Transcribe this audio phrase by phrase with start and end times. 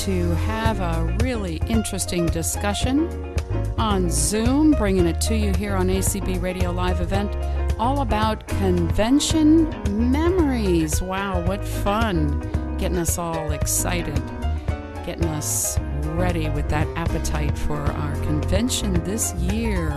[0.00, 3.36] to have a really interesting discussion
[3.76, 7.36] on Zoom, bringing it to you here on ACB Radio Live event,
[7.78, 9.68] all about convention
[10.10, 11.02] memories.
[11.02, 12.40] Wow, what fun!
[12.78, 14.22] Getting us all excited,
[15.04, 15.78] getting us
[16.14, 19.90] ready with that appetite for our convention this year.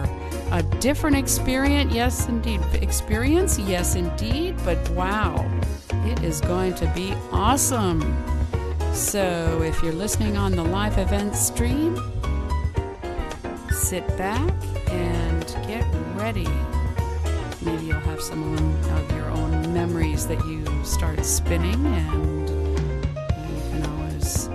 [0.51, 2.59] A different experience, yes, indeed.
[2.73, 4.57] Experience, yes, indeed.
[4.65, 5.49] But wow,
[6.03, 8.01] it is going to be awesome.
[8.93, 11.95] So if you're listening on the live event stream,
[13.71, 14.53] sit back
[14.87, 15.83] and get
[16.15, 16.47] ready.
[17.61, 22.49] Maybe you'll have some of your own memories that you start spinning and
[23.49, 24.49] you can always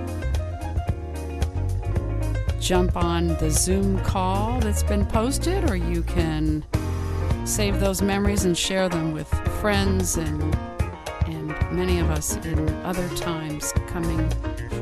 [2.61, 6.65] jump on the Zoom call that's been posted, or you can
[7.45, 9.29] save those memories and share them with
[9.61, 10.57] friends and
[11.79, 14.29] many of us in other times coming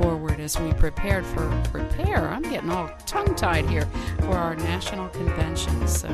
[0.01, 2.27] forward as we prepared for prepare.
[2.27, 3.87] I'm getting all tongue tied here
[4.21, 5.87] for our national convention.
[5.87, 6.09] So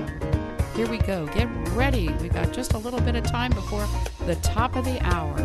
[0.75, 1.25] here we go.
[1.27, 2.09] Get ready.
[2.19, 3.87] We've got just a little bit of time before
[4.25, 5.37] the top of the hour.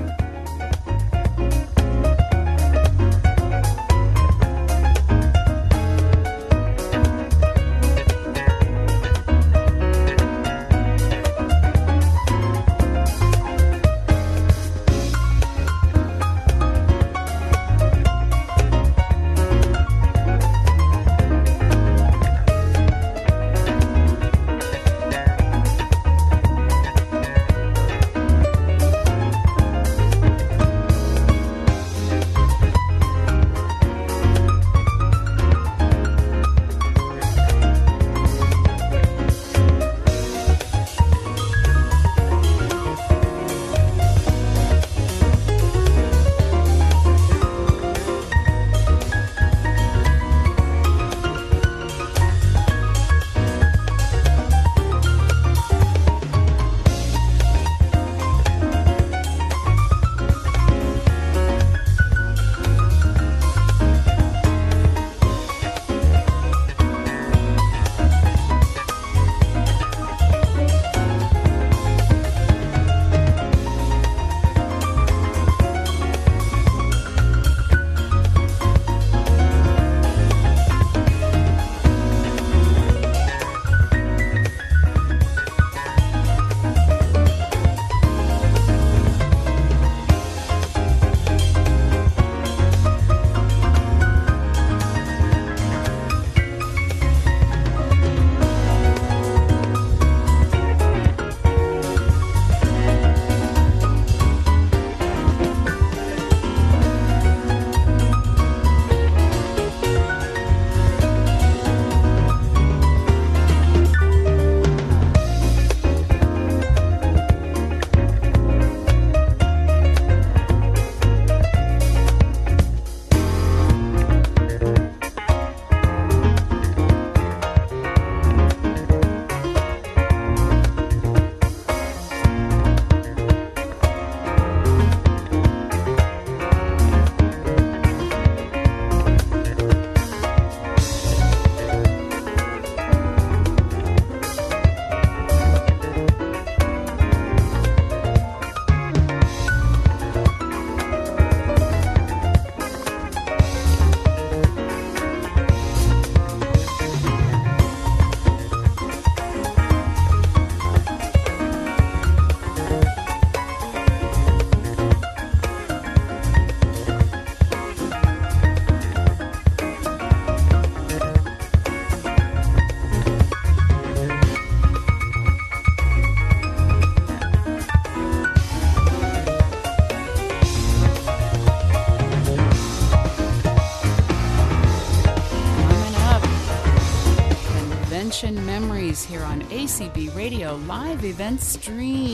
[190.88, 192.07] Live Event Stream.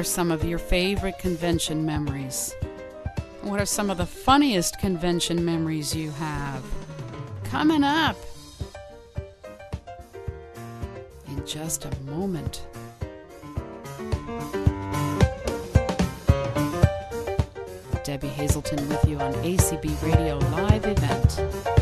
[0.00, 2.54] Are some of your favorite convention memories?
[3.42, 6.64] What are some of the funniest convention memories you have?
[7.44, 8.16] Coming up
[11.28, 12.66] in just a moment.
[18.02, 21.79] Debbie Hazelton with you on ACB Radio Live event.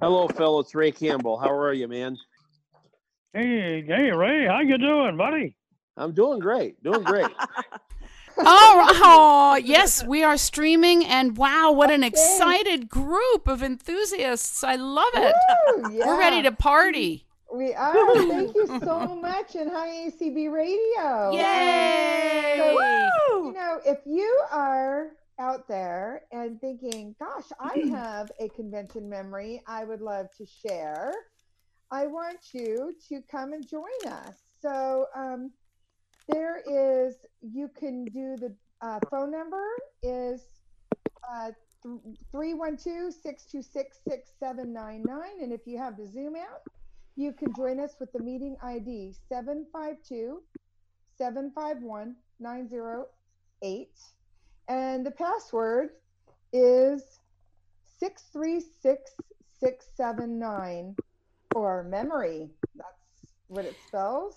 [0.00, 0.60] Hello, Phil.
[0.60, 1.36] It's Ray Campbell.
[1.36, 2.16] How are you, man?
[3.34, 4.46] Hey, hey, Ray.
[4.46, 5.54] How you doing, buddy?
[5.94, 6.82] I'm doing great.
[6.82, 7.26] Doing great.
[8.38, 14.64] oh, oh, yes, we are streaming, and wow, what an excited group of enthusiasts!
[14.64, 15.34] I love it.
[15.76, 16.06] Woo, yeah.
[16.06, 17.26] We're ready to party.
[17.54, 17.92] We are.
[18.26, 21.32] Thank you so much, and hi ACB Radio.
[21.32, 22.54] Yay!
[22.56, 29.08] So, you know, if you are out there and thinking, gosh, I have a convention
[29.08, 31.12] memory I would love to share,
[31.90, 34.36] I want you to come and join us.
[34.60, 35.50] So um,
[36.28, 39.66] there is, you can do the uh, phone number
[40.02, 40.42] is
[41.28, 41.50] uh,
[42.30, 45.42] 312 626 6799.
[45.42, 46.62] And if you have the Zoom app,
[47.16, 50.42] you can join us with the meeting ID 752
[51.18, 53.88] 751 908.
[54.70, 55.90] And the password
[56.52, 57.02] is
[57.98, 60.94] 636679
[61.56, 62.48] or memory.
[62.76, 62.86] That's
[63.48, 64.36] what it spells.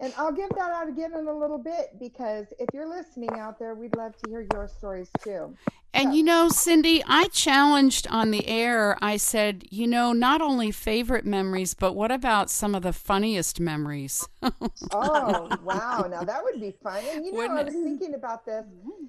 [0.00, 3.58] And I'll give that out again in a little bit because if you're listening out
[3.60, 5.54] there, we'd love to hear your stories too.
[5.94, 8.96] And So- you know, Cindy, I challenged on the air.
[9.00, 13.60] I said, you know, not only favorite memories, but what about some of the funniest
[13.60, 14.28] memories?
[14.92, 16.06] Oh, wow.
[16.08, 17.02] Now that would be fun.
[17.12, 17.66] And you know, Wouldn't I it?
[17.66, 18.64] was thinking about this.
[18.66, 19.06] Mm-hmm.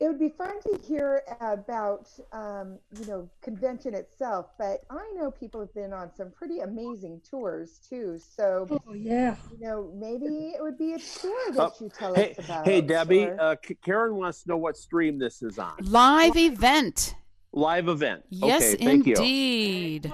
[0.00, 5.32] It would be fun to hear about, um, you know, convention itself, but I know
[5.32, 8.16] people have been on some pretty amazing tours too.
[8.20, 9.34] So, Oh yeah.
[9.50, 12.64] you know, maybe it would be a tour that Oh, you tell hey, us about.
[12.64, 13.24] hey, Debbie.
[13.24, 15.74] or- Uh, Karen wants to know what stream this is on.
[15.82, 17.16] Live event.
[17.52, 18.22] Live event.
[18.28, 19.14] Yes, okay, thank you.
[19.16, 20.12] indeed.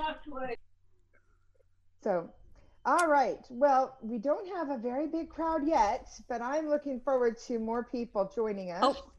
[2.03, 2.31] So,
[2.87, 3.39] all right.
[3.51, 7.85] Well, we don't have a very big crowd yet, but I'm looking forward to more
[7.85, 8.83] people joining us.
[8.83, 9.11] Oh.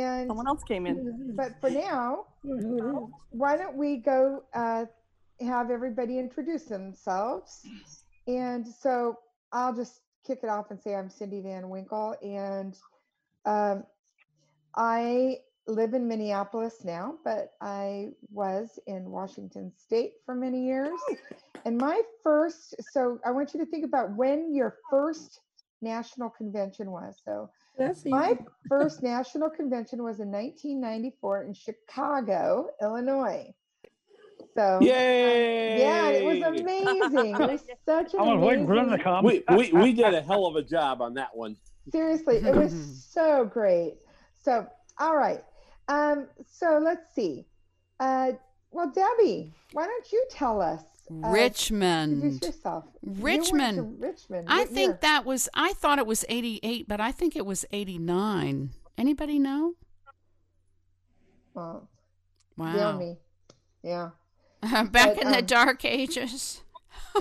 [0.00, 1.34] And Someone else came in.
[1.36, 2.26] but for now,
[3.30, 4.84] why don't we go uh,
[5.40, 7.66] have everybody introduce themselves?
[8.26, 9.18] And so
[9.52, 12.76] I'll just kick it off and say I'm Cindy Van Winkle, and
[13.44, 13.84] um,
[14.76, 20.98] I live in Minneapolis now, but I was in Washington State for many years.
[21.64, 25.40] And my first, so I want you to think about when your first
[25.80, 27.20] national convention was.
[27.24, 28.44] So That's my easy.
[28.68, 33.54] first national convention was in 1994 in Chicago, Illinois.
[34.54, 35.78] So Yay!
[35.78, 37.36] yeah, it was amazing.
[37.40, 39.04] It was such an I was waiting for them to amazing.
[39.04, 39.24] come.
[39.24, 41.56] We, we, we did a hell of a job on that one.
[41.90, 42.74] Seriously, it was
[43.10, 43.94] so great.
[44.36, 44.66] So
[44.98, 45.42] all right,
[45.88, 47.46] um, so let's see.
[47.98, 48.32] Uh,
[48.70, 50.82] well, Debbie, why don't you tell us?
[51.10, 52.22] Uh, Richmond.
[52.22, 52.84] Introduce yourself.
[53.02, 54.00] You went to Richmond.
[54.00, 54.46] Richmond.
[54.48, 54.98] I think year?
[55.02, 55.48] that was.
[55.54, 58.70] I thought it was eighty-eight, but I think it was eighty-nine.
[58.98, 59.74] Anybody know?
[61.54, 61.88] Wow.
[62.58, 63.16] dear me.
[63.82, 64.10] Yeah.
[64.62, 66.62] Back But, in the um, dark ages.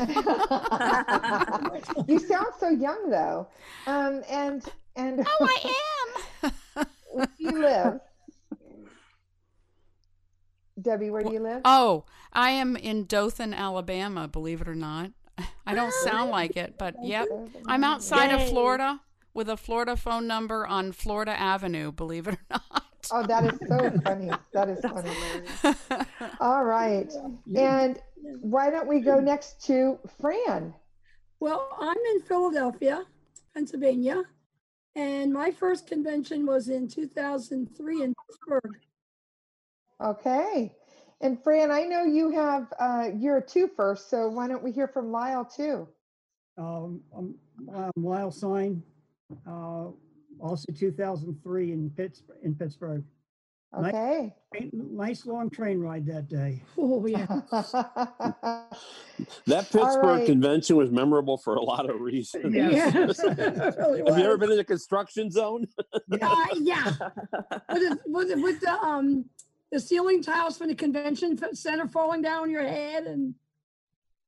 [2.07, 3.47] you sound so young though.
[3.87, 4.63] Um, and
[4.95, 5.73] and Oh, I
[6.43, 6.85] am.
[7.11, 7.99] where do you live?
[10.81, 11.61] Debbie, where do you live?
[11.65, 14.27] Oh, I am in Dothan, Alabama.
[14.27, 15.11] Believe it or not,
[15.65, 16.31] I don't sound oh.
[16.31, 17.27] like it, but yep,
[17.67, 19.01] I'm outside of Florida
[19.33, 21.91] with a Florida phone number on Florida Avenue.
[21.91, 22.85] Believe it or not.
[23.11, 24.31] Oh, that is so funny.
[24.53, 26.05] That is funny.
[26.39, 27.11] All right.
[27.55, 27.99] And
[28.41, 30.73] why don't we go next to Fran?
[31.39, 33.03] Well, I'm in Philadelphia,
[33.55, 34.23] Pennsylvania,
[34.95, 38.77] and my first convention was in 2003 in Pittsburgh.
[40.01, 40.75] Okay.
[41.21, 44.71] And Fran, I know you have, uh, you're a two first, so why don't we
[44.71, 45.87] hear from Lyle too?
[46.57, 47.35] Um, um,
[47.73, 48.81] um, Lyle Sign,
[49.47, 49.87] uh,
[50.39, 53.03] also 2003 in Pitts, in Pittsburgh.
[53.79, 53.93] Nice.
[53.93, 54.33] Okay.
[54.73, 56.61] Nice long train ride that day.
[56.77, 57.25] Oh, yeah.
[59.45, 60.25] That Pittsburgh right.
[60.25, 62.53] convention was memorable for a lot of reasons.
[62.55, 63.19] Yes.
[63.23, 63.37] It
[63.77, 65.67] really Have you ever been in a construction zone?
[65.93, 66.91] Uh, yeah.
[67.69, 69.25] With, the, with, the, with the, um,
[69.71, 73.33] the ceiling tiles from the convention f- center falling down on your head and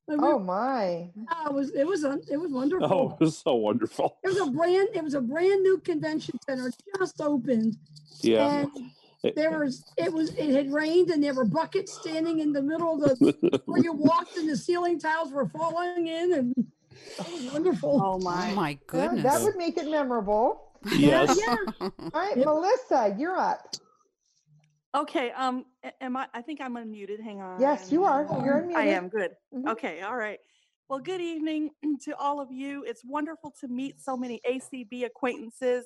[0.09, 1.09] it Oh my.
[1.31, 2.88] uh, it was it was un- it was wonderful.
[2.91, 4.17] Oh, it was so wonderful.
[4.23, 7.77] It was a brand it was a brand new convention center just opened.
[8.21, 8.65] Yeah.
[9.23, 12.62] And there was it was it had rained and there were buckets standing in the
[12.62, 16.53] middle of the where you walked and the ceiling tiles were falling in and
[17.19, 18.01] it was wonderful.
[18.03, 18.51] Oh Oh my.
[18.53, 19.23] my Yeah, goodness.
[19.23, 20.69] that would make it memorable.
[20.97, 21.39] yes.
[21.39, 21.55] Yeah.
[21.79, 23.73] All right, Melissa, you're up.
[24.95, 25.31] Okay.
[25.31, 25.65] Um.
[25.83, 26.27] a- Am I?
[26.33, 27.21] I think I'm unmuted.
[27.21, 27.59] Hang on.
[27.59, 28.27] Yes, you are.
[28.43, 28.75] You're unmuted.
[28.75, 29.31] I am good.
[29.53, 29.71] Mhm.
[29.71, 30.01] Okay.
[30.01, 30.39] All right.
[30.89, 31.71] Well, good evening
[32.03, 32.83] to all of you.
[32.85, 35.85] It's wonderful to meet so many ACB acquaintances,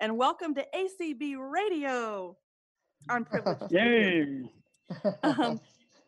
[0.00, 2.36] and welcome to ACB Radio.
[3.10, 3.60] I'm privileged.
[3.60, 4.48] to be here.
[4.90, 5.10] Yay.
[5.24, 5.60] um,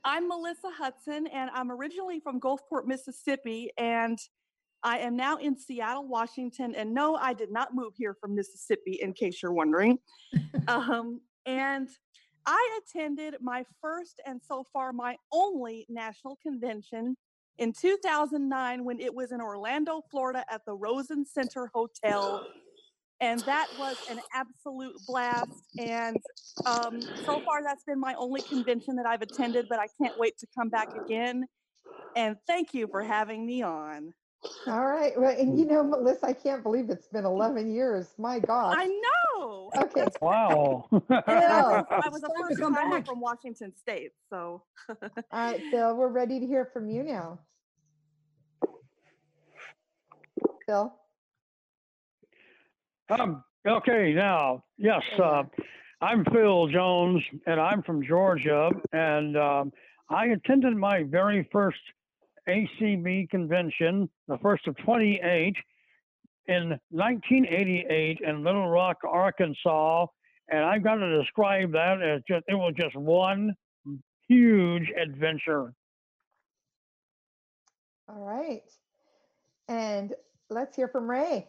[0.05, 4.19] I'm Melissa Hudson, and I'm originally from Gulfport, Mississippi, and
[4.85, 6.77] I am now in Seattle, Washington.
[6.77, 9.99] And no, I did not move here from Mississippi, in case you're wondering.
[10.69, 11.89] um, and
[12.47, 17.17] I attended my first and so far my only national convention
[17.59, 22.47] in 2009 when it was in Orlando, Florida at the Rosen Center Hotel.
[23.21, 25.51] And that was an absolute blast.
[25.79, 26.19] And
[26.67, 30.39] um, so far, that's been my only convention that I've attended, but I can't wait
[30.39, 31.47] to come back again.
[32.15, 34.13] And thank you for having me on.
[34.67, 35.13] All right.
[35.19, 38.15] Well, and you know, Melissa, I can't believe it's been 11 years.
[38.19, 38.77] My gosh.
[38.79, 39.71] I know.
[39.77, 40.07] Okay.
[40.21, 40.87] Wow.
[40.93, 41.69] And I Phil.
[41.71, 43.07] was, I was a Time first come timer back.
[43.07, 44.97] from Washington State, so All
[45.33, 47.39] right, Phil, we're ready to hear from you now.
[50.67, 50.93] Phil?
[53.09, 55.45] Um, okay, now, yes, uh,
[56.01, 59.73] I'm Phil Jones, and I'm from Georgia, and um,
[60.11, 61.79] I attended my very first
[62.49, 65.55] ACB convention, the first of 28,
[66.49, 70.07] in 1988 in Little Rock, Arkansas,
[70.49, 73.55] and I've got to describe that as just it was just one
[74.29, 75.73] huge adventure.
[78.09, 78.63] All right.
[79.69, 80.15] And
[80.49, 81.49] let's hear from Ray.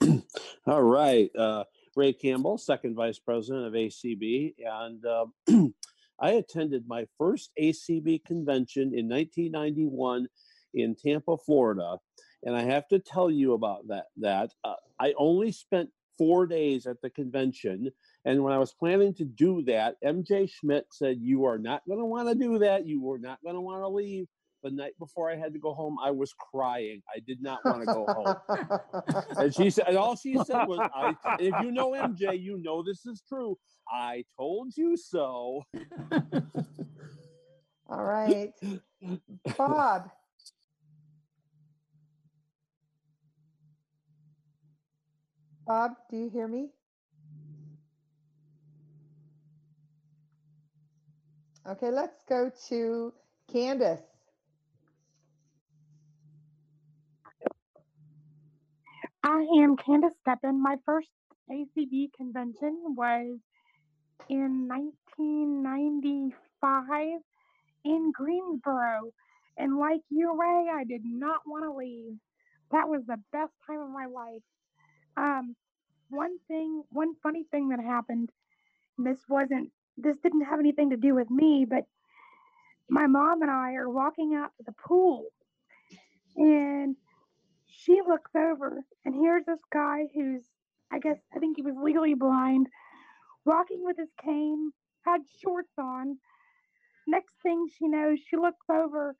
[0.66, 1.30] All right.
[1.36, 1.64] Uh,
[1.96, 4.54] Ray Campbell, second vice president of ACB.
[4.64, 5.74] And um,
[6.20, 10.28] I attended my first ACB convention in 1991
[10.74, 11.96] in Tampa, Florida.
[12.44, 14.06] And I have to tell you about that.
[14.18, 17.90] That uh, I only spent four days at the convention.
[18.24, 21.98] And when I was planning to do that, MJ Schmidt said, You are not going
[21.98, 22.86] to want to do that.
[22.86, 24.26] You are not going to want to leave.
[24.64, 27.02] The night before I had to go home, I was crying.
[27.14, 28.34] I did not want to go home.
[29.36, 32.82] And she said, and all she said was, I, if you know MJ, you know
[32.82, 33.58] this is true.
[33.92, 35.64] I told you so.
[37.90, 38.52] All right.
[39.58, 40.08] Bob.
[45.66, 46.70] Bob, do you hear me?
[51.68, 53.12] Okay, let's go to
[53.52, 54.13] Candace.
[59.24, 60.58] I am Candace Steppen.
[60.60, 61.08] My first
[61.50, 63.38] ACB convention was
[64.28, 67.20] in 1995
[67.86, 69.12] in Greensboro.
[69.56, 72.18] And like you, Ray, I did not want to leave.
[72.70, 74.42] That was the best time of my life.
[75.16, 75.56] Um,
[76.10, 78.28] one thing, one funny thing that happened,
[78.98, 81.84] this wasn't, this didn't have anything to do with me, but
[82.90, 85.24] my mom and I are walking out to the pool,
[86.36, 86.96] and
[87.84, 90.42] she looks over, and here's this guy who's,
[90.92, 92.68] I guess, I think he was legally blind,
[93.44, 94.72] walking with his cane,
[95.04, 96.18] had shorts on.
[97.06, 99.16] Next thing she knows, she looks over,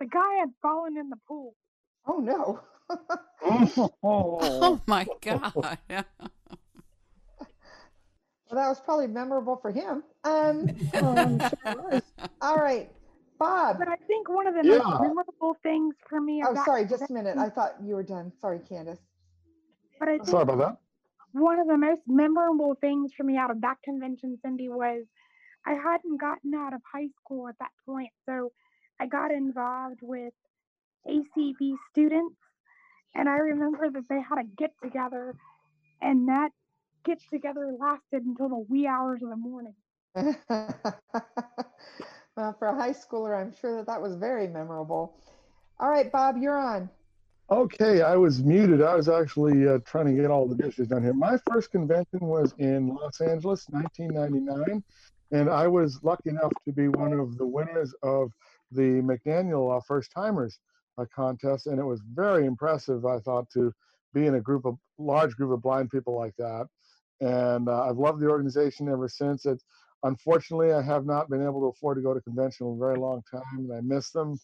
[0.00, 1.54] the guy had fallen in the pool.
[2.06, 2.60] Oh no.
[4.06, 5.52] Oh, my God.
[8.50, 10.04] Well, that was probably memorable for him.
[10.22, 12.02] Um, Oh, sure was.
[12.40, 12.90] all right,
[13.38, 13.78] Bob.
[13.78, 14.78] But I think one of the Yeah.
[14.78, 17.36] most memorable things for me Oh, about sorry, just a minute.
[17.38, 18.32] I thought you were done.
[18.40, 19.00] Sorry, Candace.
[19.98, 20.76] but I think Sorry about that.
[21.32, 25.04] one of the most memorable things for me out of that convention, Cindy, was
[25.66, 28.10] I hadn't gotten out of high school at that point.
[28.26, 28.52] So
[29.00, 30.32] I got involved with
[31.08, 32.36] ACB students.
[33.16, 35.34] And I remember that they had a get together,
[36.02, 36.50] and that
[37.04, 39.74] get together lasted until the wee hours of the morning.
[42.36, 45.14] well, for a high schooler, I'm sure that that was very memorable.
[45.78, 46.88] All right, Bob, you're on.
[47.50, 48.82] Okay, I was muted.
[48.82, 51.12] I was actually uh, trying to get all the dishes done here.
[51.12, 54.82] My first convention was in Los Angeles, 1999,
[55.30, 58.30] and I was lucky enough to be one of the winners of
[58.72, 60.58] the McDaniel uh, First Timers
[60.96, 63.04] uh, contest, and it was very impressive.
[63.04, 63.72] I thought to
[64.14, 66.66] be in a group of large group of blind people like that,
[67.20, 69.44] and uh, I've loved the organization ever since.
[69.44, 69.62] It
[70.04, 72.96] unfortunately I have not been able to afford to go to convention in a very
[72.96, 74.38] long time, and I miss them.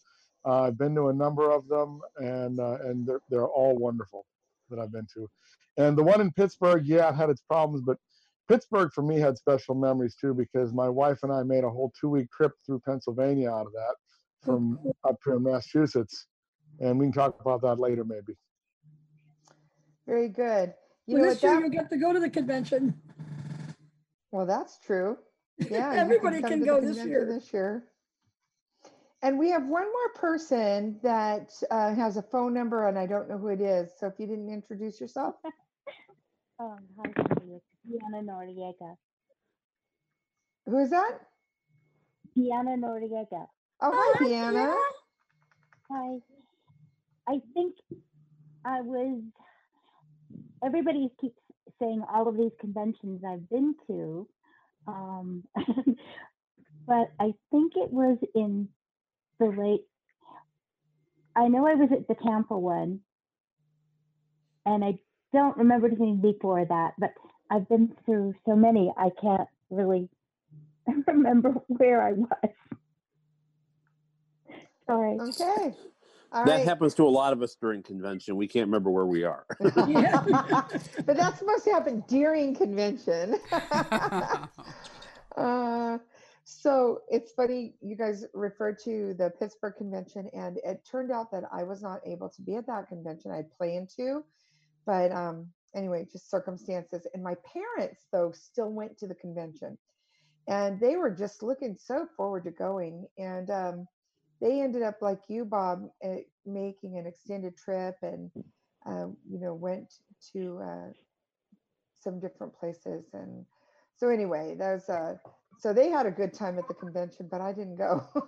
[0.45, 4.25] Uh, I've been to a number of them, and uh, and they're they're all wonderful
[4.69, 5.29] that I've been to.
[5.77, 7.97] And the one in Pittsburgh, yeah, it had its problems, but
[8.49, 11.93] Pittsburgh for me had special memories too because my wife and I made a whole
[11.99, 13.95] two-week trip through Pennsylvania out of that
[14.43, 16.25] from up here in Massachusetts,
[16.79, 18.35] and we can talk about that later maybe.
[20.07, 20.73] Very good.
[21.05, 22.99] You Well, know this year That, you get to go to the convention.
[24.31, 25.17] well, that's true.
[25.69, 27.25] Yeah, Everybody come can go this year.
[27.25, 27.83] This year.
[29.23, 33.29] And we have one more person that uh, has a phone number, and I don't
[33.29, 33.91] know who it is.
[33.99, 35.35] So if you didn't introduce yourself,
[36.61, 37.55] Um, hi, Cindy.
[37.55, 38.95] It's Deanna Noriega.
[40.67, 41.21] who is that?
[42.37, 43.47] Deanna Noriega.
[43.81, 44.75] Oh, hi, Deanna.
[45.89, 46.19] Hi.
[47.27, 47.73] I think
[48.63, 49.23] I was,
[50.63, 51.39] everybody keeps
[51.79, 54.27] saying all of these conventions I've been to.
[54.87, 55.43] Um,
[56.87, 58.69] but I think it was in
[59.39, 59.85] the late,
[61.35, 63.01] I know I was at the Tampa one.
[64.65, 64.99] And I
[65.33, 67.13] don't remember anything before that, but
[67.49, 70.09] I've been through so many, I can't really
[71.07, 72.29] remember where I was.
[74.87, 75.17] Sorry.
[75.19, 75.75] Okay.
[76.33, 76.65] All that right.
[76.65, 78.37] happens to a lot of us during convention.
[78.37, 79.45] We can't remember where we are.
[79.59, 83.37] But that's supposed to happen during convention.
[85.37, 85.97] uh,
[86.45, 91.43] so it's funny you guys referred to the Pittsburgh convention, and it turned out that
[91.51, 93.31] I was not able to be at that convention.
[93.31, 94.23] I planned to,
[94.85, 97.05] but um, anyway, just circumstances.
[97.13, 99.77] And my parents, though, still went to the convention,
[100.47, 103.05] and they were just looking so forward to going.
[103.17, 103.87] And um,
[104.41, 108.31] they ended up like you, Bob, uh, making an extended trip and
[108.85, 109.93] um, you know went
[110.33, 110.89] to uh,
[111.99, 113.45] some different places and
[113.95, 115.15] so anyway that was uh
[115.57, 118.03] so they had a good time at the convention but i didn't go.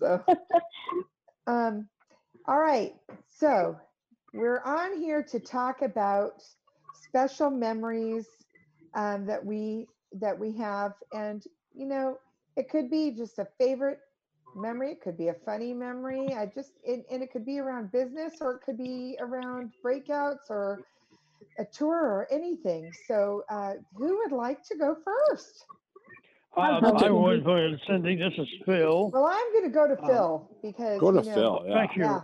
[0.00, 0.22] So
[1.46, 1.88] um
[2.48, 2.94] all right
[3.28, 3.76] so
[4.32, 6.42] we're on here to talk about
[6.92, 8.28] special memories
[8.94, 12.18] um, that we that we have and you know
[12.56, 14.00] it could be just a favorite
[14.54, 17.90] memory it could be a funny memory i just it, and it could be around
[17.92, 20.82] business or it could be around breakouts or
[21.58, 25.66] a tour or anything so uh, who would like to go first
[26.56, 29.10] Um, I would, but Cindy, this is Phil.
[29.12, 31.64] well i'm going to go to Um, phil because Go to you know, Phil.
[31.68, 31.74] Yeah.
[31.74, 32.04] Thank you.
[32.04, 32.20] yeah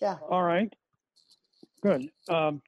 [0.00, 0.72] yeah All right.
[1.82, 2.10] Good.
[2.28, 2.62] Um,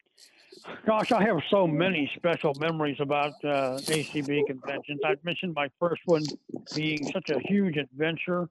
[0.87, 5.01] gosh, I have so many special memories about uh, ACB conventions.
[5.05, 6.23] I've mentioned my first one
[6.75, 8.49] being such a huge adventure.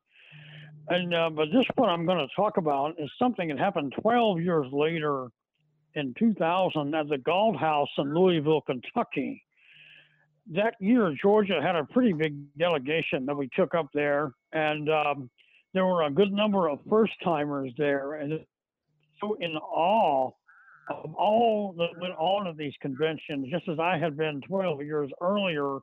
[0.89, 4.39] And uh, but this one I'm going to talk about is something that happened 12
[4.41, 5.27] years later
[5.95, 9.43] in 2000 at the Galt House in Louisville, Kentucky.
[10.53, 15.29] That year, Georgia had a pretty big delegation that we took up there, and um,
[15.73, 18.39] there were a good number of first timers there, and
[19.19, 20.31] so in awe
[20.89, 25.11] of all that went on at these conventions, just as I had been 12 years
[25.21, 25.79] earlier.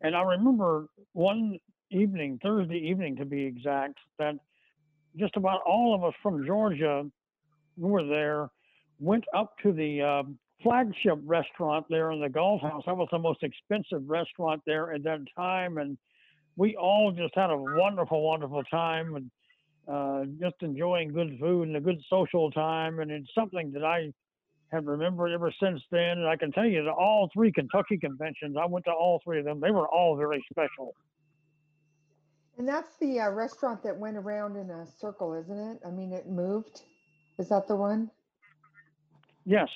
[0.00, 1.58] And I remember one
[1.90, 4.36] evening, Thursday evening to be exact, that
[5.16, 7.04] just about all of us from Georgia
[7.80, 8.50] who were there
[9.00, 12.82] went up to the um, flagship restaurant there in the Galt House.
[12.86, 15.78] That was the most expensive restaurant there at that time.
[15.78, 15.96] And
[16.56, 19.30] we all just had a wonderful, wonderful time and
[19.88, 23.00] uh, just enjoying good food and a good social time.
[23.00, 24.12] And it's something that I
[24.70, 26.18] have remembered ever since then.
[26.18, 29.38] And I can tell you that all three Kentucky conventions, I went to all three
[29.38, 29.60] of them.
[29.60, 30.94] They were all very special.
[32.58, 35.78] And that's the uh, restaurant that went around in a circle, isn't it?
[35.86, 36.82] I mean, it moved.
[37.38, 38.10] Is that the one?
[39.44, 39.68] Yes.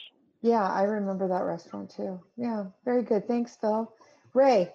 [0.43, 2.21] Yeah, I remember that restaurant too.
[2.37, 3.29] Yeah, very good.
[3.29, 3.91] Thanks, Phil.
[4.35, 4.73] Ray.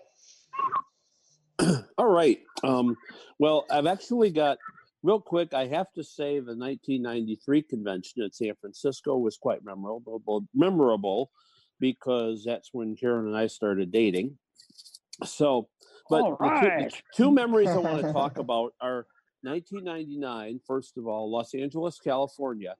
[1.97, 2.39] All right.
[2.63, 2.95] Um,
[3.39, 4.57] well, I've actually got
[5.03, 5.53] real quick.
[5.53, 10.45] I have to say the 1993 convention in San Francisco was quite memorable.
[10.53, 11.31] Memorable
[11.79, 14.37] because that's when Karen and I started dating.
[15.25, 15.69] So,
[16.09, 19.05] but the two, two memories I want to talk about are
[19.41, 20.59] 1999.
[20.65, 22.75] First of all, Los Angeles, California.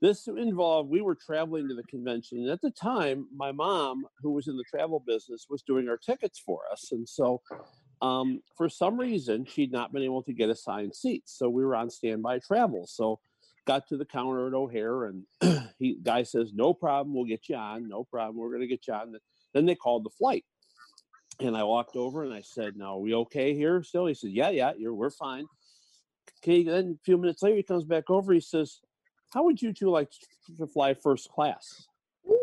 [0.00, 4.30] This involved we were traveling to the convention, and at the time, my mom, who
[4.32, 7.42] was in the travel business, was doing our tickets for us, and so
[8.02, 11.76] um, for some reason she'd not been able to get assigned seats so we were
[11.76, 13.20] on standby travel so
[13.66, 15.24] got to the counter at o'hare and
[15.78, 18.86] he guy says no problem we'll get you on no problem we're going to get
[18.86, 19.14] you on.
[19.52, 20.44] Then they called the flight
[21.40, 24.06] and i walked over and i said now we okay here still?
[24.06, 25.46] He said yeah yeah you're we're fine.
[26.42, 28.80] Okay then a few minutes later he comes back over he says
[29.32, 30.10] how would you two like
[30.58, 31.86] to fly first class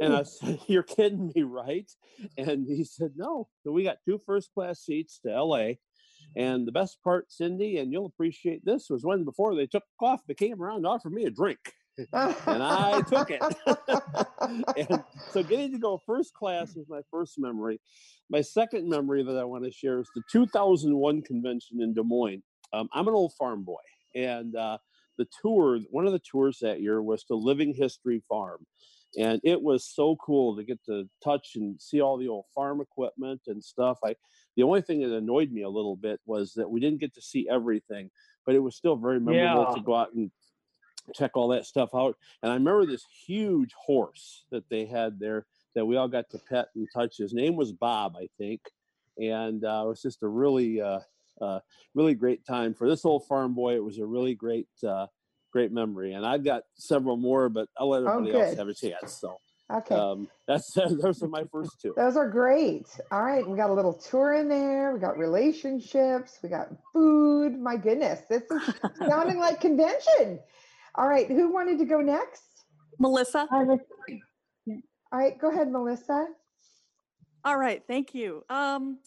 [0.01, 1.89] and I said, You're kidding me, right?
[2.37, 3.47] And he said, No.
[3.63, 5.73] So we got two first class seats to LA.
[6.35, 10.21] And the best part, Cindy, and you'll appreciate this, was when before they took off,
[10.27, 11.59] they came around and offered me a drink.
[11.97, 13.41] and I took it.
[14.89, 17.79] and so getting to go first class was my first memory.
[18.29, 22.43] My second memory that I want to share is the 2001 convention in Des Moines.
[22.73, 23.75] Um, I'm an old farm boy,
[24.13, 24.77] and uh,
[25.17, 28.59] the tour, one of the tours that year was to Living History Farm
[29.17, 32.81] and it was so cool to get to touch and see all the old farm
[32.81, 34.15] equipment and stuff i
[34.55, 37.21] the only thing that annoyed me a little bit was that we didn't get to
[37.21, 38.09] see everything
[38.45, 39.75] but it was still very memorable Yeah.
[39.75, 40.31] to go out and
[41.13, 45.45] check all that stuff out and i remember this huge horse that they had there
[45.73, 48.61] that we all got to pet and touch his name was bob i think
[49.17, 50.99] and uh, it was just a really uh,
[51.41, 51.59] uh,
[51.95, 55.07] really great time for this old farm boy it was a really great uh,
[55.51, 58.57] great memory and i've got several more but i'll let everybody else Oh, good.
[58.59, 59.37] have a chance so
[59.69, 59.95] Okay.
[59.95, 61.93] um, that's those are my first two.
[61.97, 62.87] Those are great.
[63.11, 63.45] All right.
[63.45, 64.93] We got a little tour in there.
[64.93, 66.39] We got relationships.
[66.41, 67.59] We got food.
[67.59, 68.21] My goodness.
[68.29, 68.61] This is
[69.09, 70.39] sounding like convention.
[70.95, 71.27] All right.
[71.27, 72.43] Who wanted to go next?
[72.97, 73.45] Melissa.
[73.51, 73.77] All
[75.11, 75.37] right.
[75.37, 76.27] Go ahead, Melissa.
[77.43, 78.43] All right, thank you.
[78.49, 78.99] Um,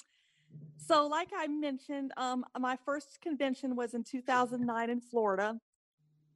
[0.76, 5.58] so, like I mentioned, um, my first convention was in 2009 in Florida,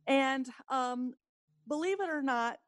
[0.06, 1.14] and um,
[1.68, 2.58] believe it or not,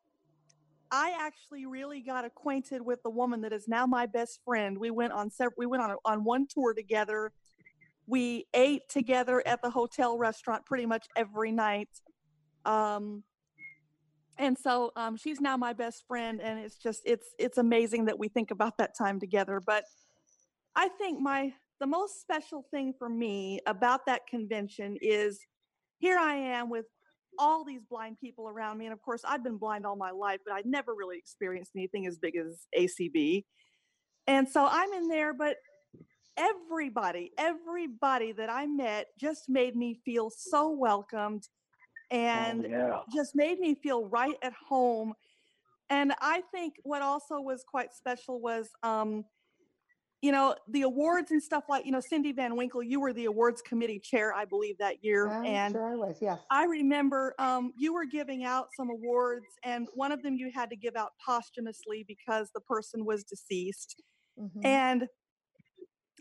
[0.91, 4.79] I actually really got acquainted with the woman that is now my best friend.
[4.79, 5.55] We went on several.
[5.59, 7.33] We went on on one tour together.
[8.07, 11.89] We ate together at the hotel restaurant pretty much every night.
[12.65, 13.25] Um,
[14.39, 18.19] and so um, she's now my best friend and it's just it's it's amazing that
[18.19, 19.85] we think about that time together but
[20.75, 25.41] i think my the most special thing for me about that convention is
[25.99, 26.87] here i am with
[27.39, 30.41] all these blind people around me and of course i've been blind all my life
[30.45, 33.45] but i'd never really experienced anything as big as acb
[34.27, 35.57] and so i'm in there but
[36.37, 41.47] everybody everybody that i met just made me feel so welcomed
[42.11, 43.01] and yeah.
[43.15, 45.15] just made me feel right at home.
[45.91, 49.25] And I think what also was quite special was, um,
[50.23, 53.27] you know, the awards and stuff like, you know, Cindy Van Winkle, you were the
[53.27, 55.29] awards committee chair, I believe, that year.
[55.29, 56.17] I'm and sure I was.
[56.21, 56.41] Yes.
[56.51, 60.71] I remember um, you were giving out some awards, and one of them you had
[60.71, 64.03] to give out posthumously because the person was deceased.
[64.39, 64.65] Mhm.
[64.65, 65.09] And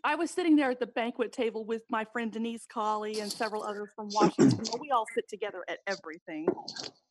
[0.03, 3.63] I was sitting there at the banquet table with my friend Denise Colley and several
[3.63, 4.63] others from Washington.
[4.79, 6.47] We all sit together at everything.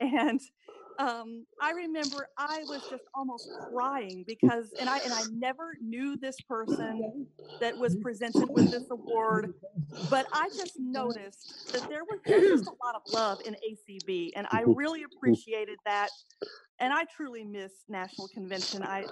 [0.00, 0.40] And
[0.98, 6.16] um, I remember I was just almost crying because, and I and I never knew
[6.16, 7.28] this person
[7.61, 9.50] that was presented with this award,
[10.09, 14.46] but I just noticed that there was just a lot of love in ACB, and
[14.50, 16.11] I really appreciated that.
[16.80, 18.83] And I truly miss National Convention.
[18.83, 19.07] I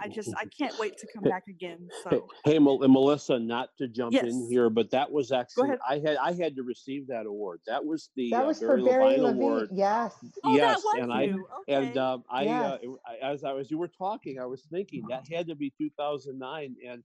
[0.00, 1.88] I just I can't wait to come back again.
[2.10, 5.68] Hey, So hey, Mel- and Melissa, not to jump in here, but that was actually
[5.68, 5.78] ahead.
[5.88, 7.60] I had I had to receive that award.
[7.66, 9.42] That was the That uh, was for Barry Barry Levine Levine.
[9.42, 9.68] Award.
[9.72, 10.14] Yes.
[10.44, 11.46] Oh, that yes, was and I you.
[11.68, 12.80] and um, I, uh, Yes.
[12.82, 15.72] it- I as I was you were talking, I was thinking that had to be
[15.78, 17.02] 2009, and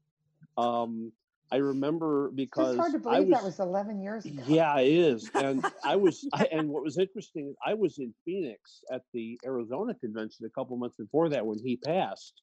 [0.58, 1.12] um,
[1.52, 4.44] I remember because just hard to I believe was, that was 11 years ago.
[4.48, 5.30] yeah, it is.
[5.34, 9.94] And I was, I, and what was interesting, I was in Phoenix at the Arizona
[9.94, 12.42] convention a couple months before that when he passed.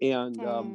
[0.00, 0.74] And um,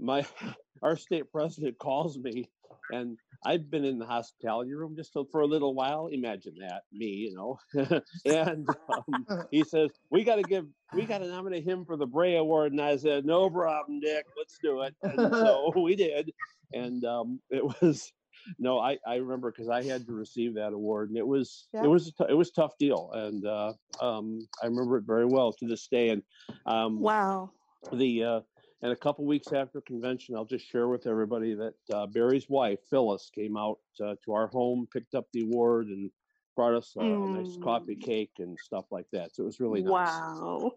[0.00, 0.26] my
[0.82, 2.50] our state president calls me,
[2.90, 6.08] and I've been in the hospitality room just for a little while.
[6.08, 7.58] Imagine that, me, you know.
[8.24, 12.06] and um, he says, "We got to give, we got to nominate him for the
[12.06, 14.26] Bray Award." And I said, "No problem, Dick.
[14.36, 16.32] Let's do it." And so we did,
[16.72, 18.12] and um, it was.
[18.58, 21.84] No, I, I remember because I had to receive that award, and it was Yeah.
[21.84, 25.26] it was t- it was a tough deal, and uh, um, I remember it very
[25.26, 26.08] well to this day.
[26.08, 26.22] And
[26.66, 27.52] um, Wow.
[27.92, 28.40] The uh,
[28.82, 32.80] and a couple weeks after convention, I'll just share with everybody that uh, Barry's wife
[32.90, 36.10] Phyllis came out uh, to our home, picked up the award, and
[36.56, 39.34] brought us uh, a nice coffee cake and stuff like that.
[39.34, 39.92] So it was really nice.
[39.92, 40.72] Wow.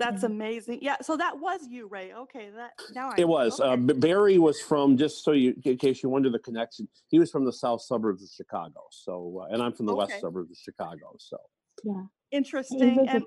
[0.00, 0.80] That's amazing.
[0.82, 0.96] Yeah.
[1.02, 2.12] So that was you, Ray.
[2.12, 2.50] Okay.
[2.54, 3.60] That now I It was.
[3.60, 3.72] okay.
[3.72, 6.88] Uh, Barry was from just so you, in case you wonder the connection.
[7.08, 8.80] He was from the south suburbs of Chicago.
[8.90, 10.12] So, uh, and I'm from the Okay.
[10.12, 11.14] west suburbs of Chicago.
[11.18, 11.38] So,
[11.84, 12.02] Yeah.
[12.32, 13.24] interesting and,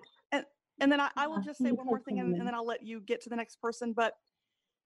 [0.79, 2.83] and then I, I will just say one more thing and, and then i'll let
[2.83, 4.13] you get to the next person but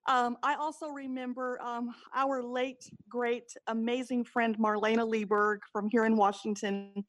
[0.08, 6.16] um, i also remember um, our late great amazing friend Marlaina Lieberg from here in
[6.16, 7.06] washington.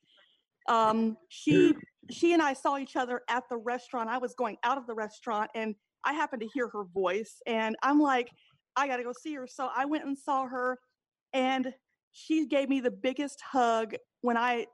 [0.68, 1.74] Um, she
[2.10, 4.08] she and i saw each other at the restaurant.
[4.08, 7.76] I was going out of the restaurant and i happened to hear her voice and
[7.82, 8.30] i'm like
[8.76, 9.46] i gotta go see her.
[9.46, 10.78] So i went and saw her
[11.32, 11.72] and
[12.12, 14.66] she gave me the biggest hug when i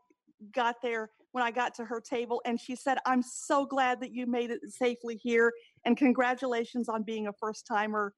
[0.52, 4.12] got there when I got to her table and she said, I'm so glad that
[4.12, 5.52] you made it safely here
[5.84, 8.14] and congratulations on being a first timer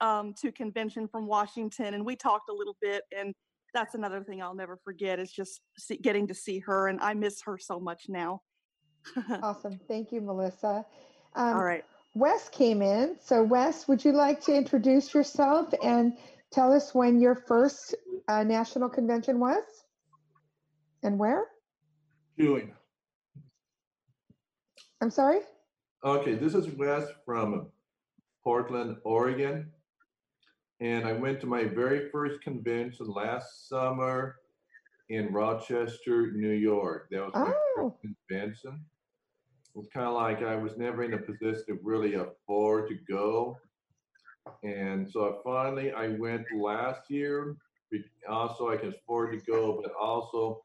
[0.00, 1.94] um, to convention from Washington.
[1.94, 3.34] And we talked a little bit and
[3.72, 7.14] that's another thing I'll never forget is just see, getting to see her and I
[7.14, 8.40] miss her so much now.
[9.42, 9.78] Awesome.
[9.86, 10.86] Thank you, Melissa.
[11.34, 11.84] Um, All right.
[12.14, 13.16] Wes came in.
[13.20, 16.16] So, Wes, would you like to introduce yourself and
[16.52, 17.94] tell us when your first
[18.28, 19.62] uh, national convention was
[21.02, 21.44] and where?
[22.38, 22.72] Doing.
[25.00, 25.40] I'm sorry?
[26.04, 27.68] Okay, this is Wes from
[28.42, 29.70] Portland, Oregon.
[30.80, 34.36] And I went to my very first convention last summer
[35.08, 37.08] in Rochester, New York.
[37.10, 37.90] That was my Oh.
[37.90, 38.84] first convention.
[39.74, 42.94] It was kind of like I was never in a position to really afford to
[43.08, 43.58] go.
[44.62, 47.56] And so I finally I went last year.
[48.28, 50.64] Also, I can afford to go, but also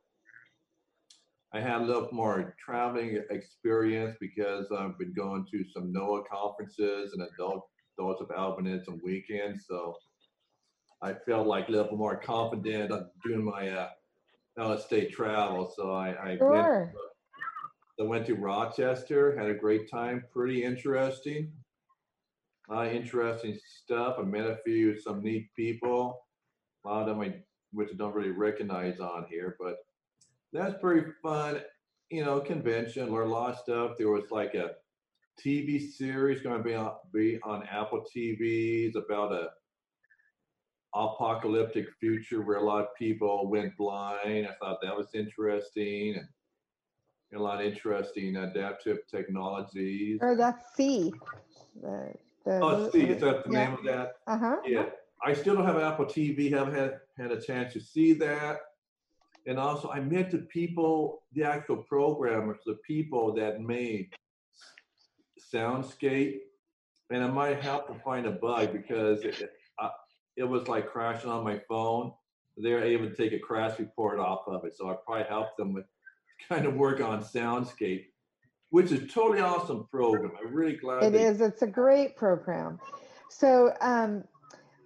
[1.53, 7.13] I had a little more traveling experience because I've been going to some NOAH conferences
[7.13, 9.65] and adult adults of albinism on weekends.
[9.67, 9.95] So
[11.01, 13.89] I felt like a little more confident on doing my uh,
[14.59, 15.73] out of state travel.
[15.75, 16.93] So I, I went Sure.
[17.99, 21.51] I went to Rochester, had a great time, pretty interesting.
[22.69, 24.15] A lot of interesting stuff.
[24.17, 26.25] I met a few, some neat people.
[26.85, 27.33] A lot of them I,
[27.73, 29.75] which I don't really recognize on here, but
[30.53, 31.61] that's pretty fun.
[32.09, 33.91] You know, convention, learned a lot of stuff.
[33.97, 34.71] There was like a
[35.43, 38.87] TV series going to be on, be on Apple TV.
[38.87, 39.49] It's about a
[40.95, 44.47] apocalyptic future where a lot of people went blind.
[44.47, 46.15] I thought that was interesting
[47.31, 50.19] and a lot of interesting adaptive technologies.
[50.21, 51.13] Or that's See.
[51.81, 52.13] The,
[52.45, 53.65] the, Oh, see, is that the yeah.
[53.65, 54.13] name of that?
[54.27, 54.57] Uh huh.
[54.65, 54.85] Yeah,
[55.23, 56.51] I still don't have Apple TV.
[56.51, 58.59] Haven't had had a chance to see that.
[59.47, 64.09] And also, I met the people, the actual programmers, the people that made
[65.53, 66.39] Soundscape,
[67.09, 69.89] and I might have to find a bug because it, it, I,
[70.37, 72.13] it was like crashing on my phone.
[72.57, 75.73] They're able to take a crash report off of it, so I probably helped them
[75.73, 75.85] with
[76.49, 78.05] kind of work on Soundscape,
[78.69, 80.31] which is totally awesome program.
[80.39, 81.41] I'm really glad It is.
[81.41, 82.79] It's a great program.
[83.29, 84.23] So um,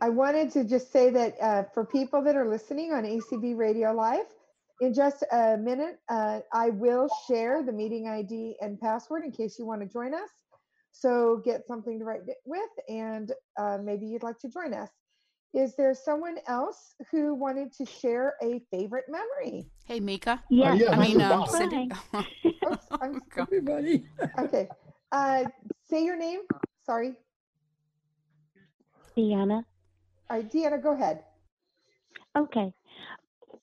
[0.01, 3.93] I wanted to just say that uh, for people that are listening on ACB Radio
[3.93, 4.25] Live,
[4.83, 9.57] in just a minute, uh, I will share the meeting ID and password in case
[9.57, 10.29] you want to join us.
[10.91, 14.89] So get something to write with, and uh, maybe you'd like to join us.
[15.53, 19.67] Is there someone else who wanted to share a favorite memory?
[19.85, 20.43] Hey, Mika.
[20.49, 20.73] Yeah.
[20.73, 21.49] yeah, I this mean, is um, Bob.
[21.49, 21.91] Cindy.
[22.67, 24.05] Oops, I'm, Everybody.
[24.39, 24.67] okay.
[25.13, 25.45] Uh,
[25.89, 26.41] say your name.
[26.85, 27.13] Sorry.
[29.17, 29.63] Deanna.
[30.29, 31.23] All right, Deanna, go ahead.
[32.37, 32.73] Okay.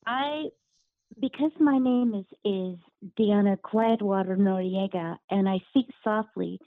[0.06, 0.44] I
[1.20, 2.78] because my name is is
[3.18, 6.58] Deanna Quietwater Noriega and I speak softly,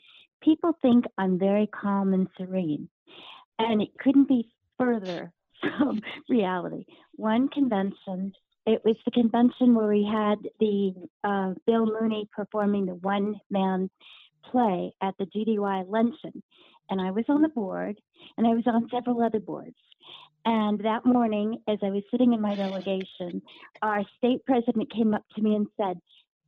[0.41, 2.89] people think I'm very calm and serene.
[3.59, 6.85] And it couldn't be further from reality.
[7.15, 8.33] One convention,
[8.65, 13.89] it was the convention where we had the uh, Bill Mooney performing the one man
[14.51, 16.43] play at the GDUI luncheon.
[16.89, 17.99] And I was on the board
[18.37, 19.77] and I was on several other boards.
[20.45, 23.41] And that morning, as I was sitting in my delegation,
[23.81, 25.99] our state president came up to me and said,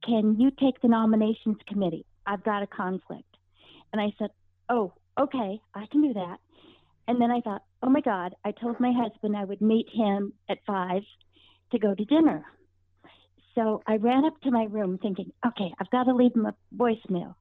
[0.06, 2.06] Can you take the nominations committee?
[2.26, 3.24] I've got a conflict.
[3.94, 4.30] And I said,
[4.70, 6.38] Oh, okay, I can do that.
[7.08, 10.34] And then I thought, oh my God, I told my husband I would meet him
[10.50, 11.04] at five
[11.72, 12.46] to go to dinner.
[13.54, 16.56] So I ran up to my room thinking, okay, I've got to leave him a
[16.76, 17.36] voicemail.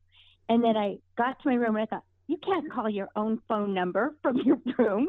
[0.48, 3.40] And then I got to my room and I thought, you can't call your own
[3.48, 5.08] phone number from your room.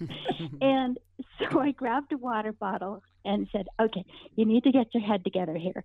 [0.60, 0.98] and
[1.38, 4.04] so I grabbed a water bottle and said, okay,
[4.36, 5.84] you need to get your head together here.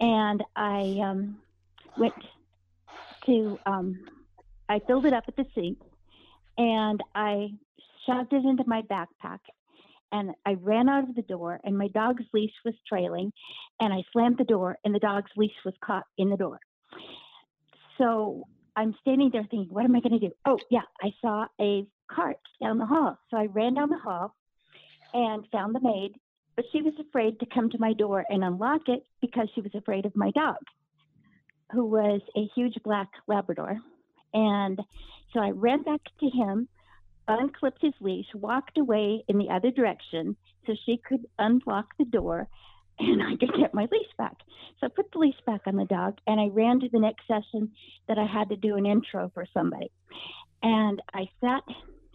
[0.00, 1.38] And I um,
[1.96, 2.14] went
[3.26, 4.04] to, um,
[4.68, 5.78] I filled it up at the sink
[6.58, 7.50] and I
[8.06, 9.40] shoved it into my backpack
[10.12, 13.32] and I ran out of the door and my dog's leash was trailing
[13.80, 16.60] and I slammed the door and the dog's leash was caught in the door.
[17.98, 18.44] So
[18.76, 20.34] I'm standing there thinking, what am I going to do?
[20.44, 23.18] Oh, yeah, I saw a cart down the hall.
[23.30, 24.34] So I ran down the hall
[25.14, 26.12] and found the maid,
[26.56, 29.74] but she was afraid to come to my door and unlock it because she was
[29.74, 30.56] afraid of my dog,
[31.72, 33.78] who was a huge black Labrador.
[34.34, 34.80] And
[35.32, 36.68] so I ran back to him
[37.28, 40.36] unclipped his leash, walked away in the other direction
[40.66, 42.48] so she could unlock the door
[42.98, 44.34] and I could get my leash back.
[44.80, 47.26] So I put the leash back on the dog and I ran to the next
[47.26, 47.70] session
[48.08, 49.90] that I had to do an intro for somebody.
[50.62, 51.62] And I sat,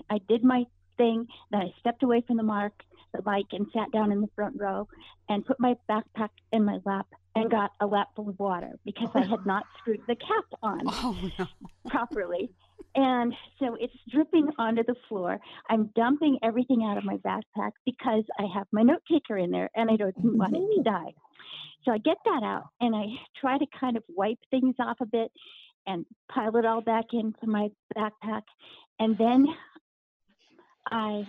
[0.09, 0.63] I did my
[0.97, 2.73] thing, then I stepped away from the mark,
[3.13, 4.87] the mic, and sat down in the front row
[5.29, 9.09] and put my backpack in my lap and got a lap full of water because
[9.15, 11.47] I had not screwed the cap on Oh, no.
[11.87, 12.51] properly.
[12.95, 15.39] And so it's dripping onto the floor.
[15.69, 19.69] I'm dumping everything out of my backpack because I have my note taker in there
[19.75, 21.13] and I don't oh, want it to die.
[21.85, 23.05] So I get that out and I
[23.39, 25.31] try to kind of wipe things off a bit
[25.87, 28.43] and pile it all back into my backpack.
[28.99, 29.47] And then
[30.89, 31.25] I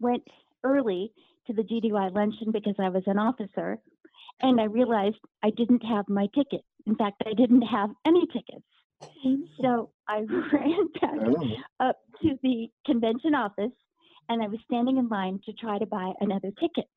[0.00, 0.24] went
[0.64, 1.12] early
[1.46, 3.78] to the GDUI luncheon because I was an officer
[4.40, 6.62] and I realized I didn't have my ticket.
[6.86, 8.64] In fact, I didn't have any tickets.
[9.60, 10.18] So I
[10.52, 11.38] ran back
[11.80, 13.72] up to the convention office
[14.28, 16.88] and I was standing in line to try to buy another ticket.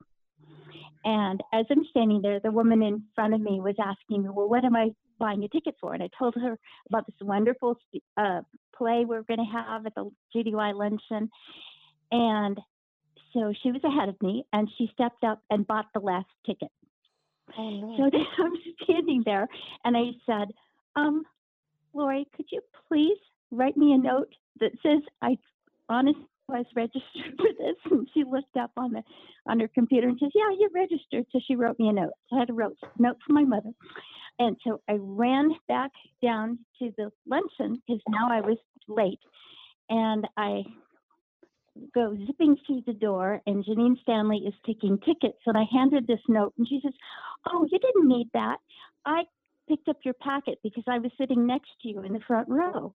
[1.04, 4.48] And as I'm standing there, the woman in front of me was asking me, Well,
[4.48, 5.94] what am I buying a ticket for?
[5.94, 7.76] And I told her about this wonderful
[8.16, 8.42] uh,
[8.76, 11.28] play we're going to have at the GDUI luncheon.
[12.12, 12.58] And
[13.32, 16.68] so she was ahead of me and she stepped up and bought the last ticket.
[17.56, 18.52] So then I'm
[18.84, 19.48] standing there
[19.84, 20.48] and I said,
[20.94, 21.24] um,
[21.94, 23.18] Lori, could you please
[23.50, 25.36] write me a note that says I
[25.88, 27.02] honestly was registered
[27.36, 27.76] for this?
[27.90, 29.02] And she looked up on the
[29.46, 31.26] on her computer and says, Yeah, you're registered.
[31.32, 32.12] So she wrote me a note.
[32.28, 33.70] So I had a wrote, note from my mother.
[34.38, 35.90] And so I ran back
[36.22, 39.20] down to the luncheon because now I was late.
[39.90, 40.62] And I
[41.94, 46.20] go zipping through the door and Janine Stanley is taking tickets and I handed this
[46.28, 46.92] note and she says,
[47.48, 48.58] Oh, you didn't need that.
[49.04, 49.22] I
[49.68, 52.94] picked up your packet because I was sitting next to you in the front row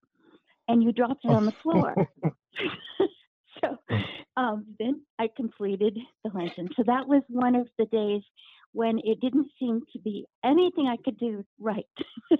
[0.67, 1.97] and you dropped it on the floor.
[3.61, 3.77] so
[4.35, 6.69] um, then I completed the luncheon.
[6.75, 8.21] So that was one of the days
[8.73, 11.85] when it didn't seem to be anything I could do right.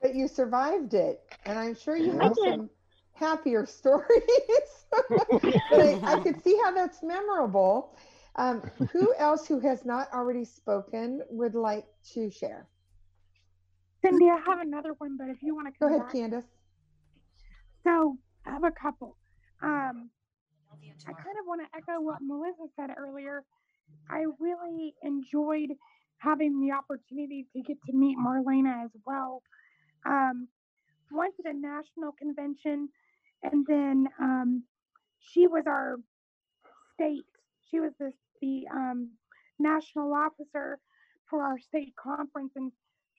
[0.00, 2.68] But you survived it, and I'm sure you have some
[3.12, 4.86] happier stories.
[4.90, 7.96] but I, I could see how that's memorable.
[8.34, 12.66] Um, who else who has not already spoken would like to share?
[14.02, 16.12] Cindy, I have another one, but if you want to Go ahead, back.
[16.12, 16.44] Candace.
[17.84, 19.16] So I have a couple.
[19.62, 20.10] Um,
[21.06, 23.44] I kind of want to echo what Melissa said earlier.
[24.10, 25.70] I really enjoyed
[26.18, 29.42] having the opportunity to get to meet Marlaina as well.
[30.06, 30.48] Um,
[31.10, 32.88] once at a national convention,
[33.42, 34.64] and then um,
[35.20, 35.96] she was our
[36.94, 37.24] state.
[37.70, 39.10] She was the, the um,
[39.58, 40.78] national officer
[41.28, 42.72] for our state conference, and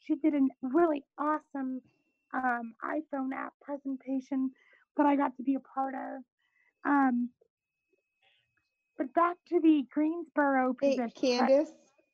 [0.05, 1.81] she did a really awesome
[2.33, 4.51] um, iPhone app presentation
[4.97, 6.23] that I got to be a part of.
[6.85, 7.29] Um,
[8.97, 11.11] but back to the Greensboro Hey, position.
[11.19, 11.71] Candace,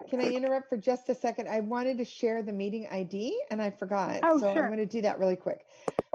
[0.10, 1.50] can I interrupt for just a second?
[1.50, 4.20] I wanted to share the meeting ID and I forgot.
[4.24, 5.66] Oh, so I'm going to do that really quick.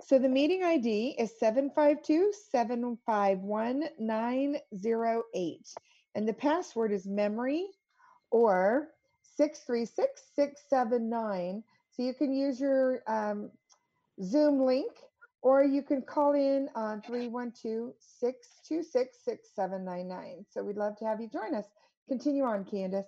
[0.07, 5.75] So the meeting ID is 752 751 908.
[6.15, 7.67] And the password is memory
[8.31, 8.89] or
[9.37, 11.63] 636 679.
[11.91, 13.51] So you can use your um,
[14.23, 14.93] Zoom link
[15.43, 20.47] or you can call in on 312 626 6799.
[20.51, 21.67] So we'd love to have you join us.
[22.09, 23.07] Continue on, Candace.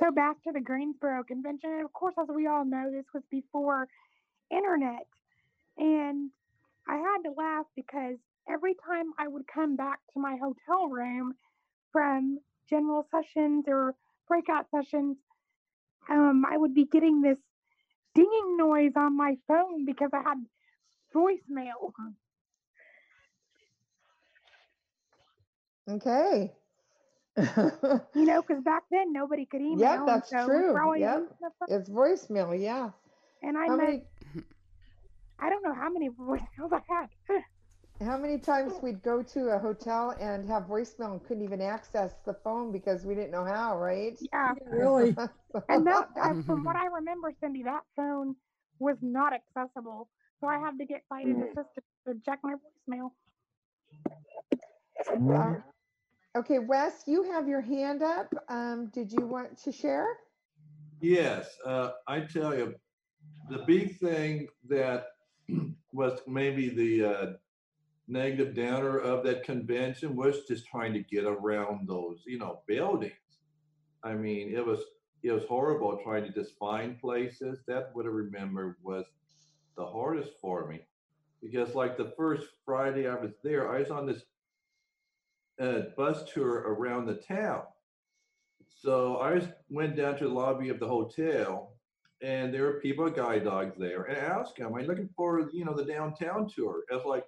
[0.00, 1.70] So back to the Greensboro convention.
[1.70, 3.88] And of course, as we all know, this was before
[4.50, 5.06] internet.
[5.76, 6.30] And
[6.88, 8.16] I had to laugh because
[8.48, 11.34] every time I would come back to my hotel room
[11.92, 12.38] from
[12.70, 13.94] general sessions or
[14.28, 15.16] breakout sessions,
[16.08, 17.38] um, I would be getting this
[18.14, 20.38] dinging noise on my phone because I had
[21.14, 21.92] voicemail.
[25.88, 26.52] Okay.
[27.36, 29.78] you know, because back then nobody could email.
[29.78, 30.98] Yeah, that's so true.
[30.98, 31.28] Yep.
[31.68, 32.90] It's voicemail, yeah.
[33.42, 34.04] And I how many...
[35.38, 37.08] I don't know how many voicemails I had
[38.00, 42.14] how many times we'd go to a hotel and have voicemail and couldn't even access
[42.24, 44.18] the phone because we didn't know how, right?
[44.32, 44.52] Yeah.
[44.70, 45.14] Really?
[45.68, 48.36] And that, that, from what I remember, Cindy, that phone
[48.78, 50.08] was not accessible.
[50.40, 51.42] So I had to get Sighted Mm.
[51.42, 53.10] Assistant to check my voicemail.
[55.10, 55.54] Uh,
[56.36, 58.32] Okay, Wes, you have your hand up.
[58.48, 60.06] Um, did you want to share?
[61.00, 62.74] Yes, uh, I tell you,
[63.50, 65.06] the big thing that
[65.92, 67.26] was maybe the uh,
[68.08, 73.12] negative downer of that convention was just trying to get around those, you know, buildings.
[74.02, 74.80] I mean, it was
[75.22, 77.60] it was horrible trying to just find places.
[77.66, 79.04] That what I remember was
[79.76, 80.86] the hardest for me,
[81.42, 84.22] because like the first Friday I was there, I was on this
[85.60, 87.62] uh, bus tour around the town.
[88.80, 91.74] So I was, went down to the lobby of the hotel,
[92.22, 95.50] and there were people, guide dogs there, and I asked them, "Are you looking for,
[95.52, 97.24] you know, the downtown tour?" I was like,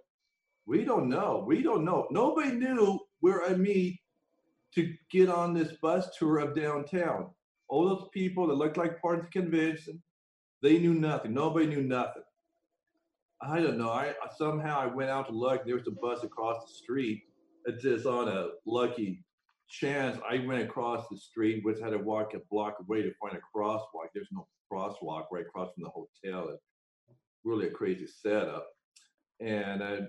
[0.70, 1.44] "We don't know.
[1.44, 2.06] We don't know.
[2.12, 3.98] Nobody knew where I meet
[4.76, 7.30] to get on this bus tour of downtown.
[7.68, 10.00] All those people that looked like part of the convention,
[10.62, 11.34] they knew nothing.
[11.34, 12.22] Nobody knew nothing.
[13.42, 13.90] I don't know.
[13.90, 15.66] I somehow I went out to look.
[15.66, 17.24] There was a bus across the street.
[17.64, 19.24] It's just on a lucky
[19.68, 23.36] chance I went across the street, which had to walk a block away to find
[23.36, 24.10] a crosswalk.
[24.14, 26.50] There's no crosswalk right across from the hotel.
[26.50, 26.62] It's
[27.42, 28.68] really a crazy setup.
[29.40, 30.02] And I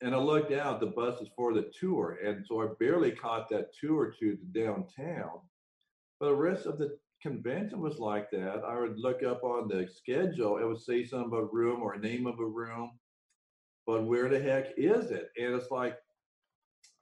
[0.00, 3.48] and I looked out, the bus is for the tour, and so I barely caught
[3.50, 5.40] that tour to the downtown.
[6.20, 8.62] But the rest of the convention was like that.
[8.66, 12.26] I would look up on the schedule, it would say something about room or name
[12.26, 12.92] of a room,
[13.86, 15.30] but where the heck is it?
[15.36, 15.96] And it's like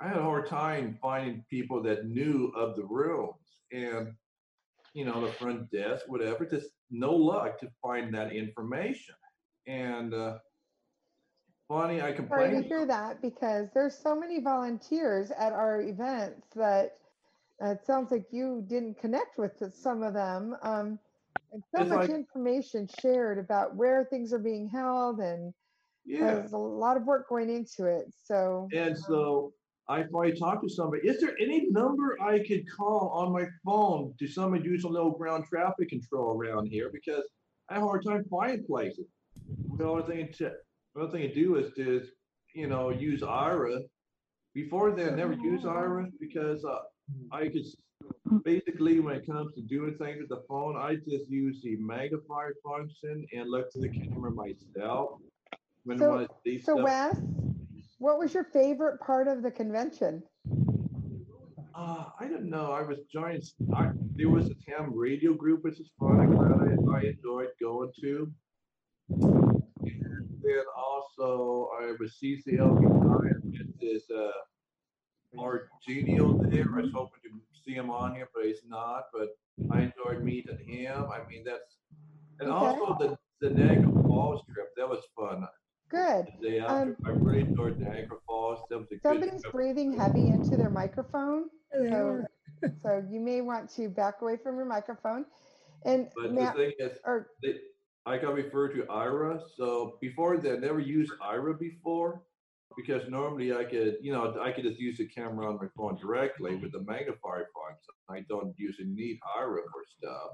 [0.00, 4.12] I had a hard time finding people that knew of the rooms and
[4.94, 6.46] you know the front desk, whatever.
[6.46, 9.14] Just no luck to find that information.
[9.66, 10.38] And uh,
[11.68, 16.92] funny, I Sorry to hear that because there's so many volunteers at our events that
[17.64, 20.56] uh, it sounds like you didn't connect with some of them.
[20.62, 20.98] Um,
[21.52, 25.52] and so It's much like- information shared about where things are being held and
[26.04, 26.34] Yeah.
[26.34, 28.12] there's a lot of work going into it.
[28.24, 29.52] So And so
[29.88, 31.06] I finally talked to somebody.
[31.08, 35.12] Is there any number I could call on my phone to somebody do some little
[35.12, 36.90] ground traffic control around here?
[36.92, 37.24] Because
[37.68, 39.06] I have a hard time finding places.
[39.76, 40.52] The only thing to,
[40.96, 42.02] the only thing to do is to,
[42.54, 43.80] you know, use Aira.
[44.54, 46.78] Before then, I never use Aira because uh,
[47.30, 47.64] I could
[48.44, 52.54] basically when it comes to doing things with the phone, I just use the magnifier
[52.64, 55.20] function and look to the camera myself.
[55.84, 56.84] When I So- want to see so stuff.
[56.84, 57.20] Wes,
[57.98, 60.22] what was your favorite part of the convention?
[61.74, 62.72] Uh, I don't know.
[62.72, 63.42] I was joining.
[63.74, 66.20] I, there was a ham radio group, which is fun.
[66.20, 68.32] I, I enjoyed going to.
[70.46, 72.80] And then also I was CCLB
[73.44, 74.30] with this uh,
[75.38, 76.66] Art Genio there.
[76.76, 79.04] I was hoping to see him on here, but he's not.
[79.12, 79.30] But
[79.70, 81.04] I enjoyed meeting him.
[81.10, 81.76] I mean, that's
[82.40, 84.68] and also the the Niagara Falls trip.
[84.76, 85.46] That was fun.
[85.88, 86.26] Good.
[86.40, 88.60] The day after, Um, I really enjoyed Niagara Falls.
[88.70, 89.52] That was a good Somebody's trip.
[89.52, 91.44] breathing heavy into their microphone.
[91.72, 92.24] So,
[92.82, 95.26] so you may want to back away from your microphone.
[95.84, 97.54] And But the Matt, thing is, or they,
[98.06, 99.40] I got referred to Aira.
[99.56, 102.22] So before that, I never used Aira before
[102.76, 105.96] because normally I could, you know, I could just use the camera on my phone
[105.96, 107.94] directly with the magnifier function.
[108.08, 110.30] I don't usually need Aira for stuff.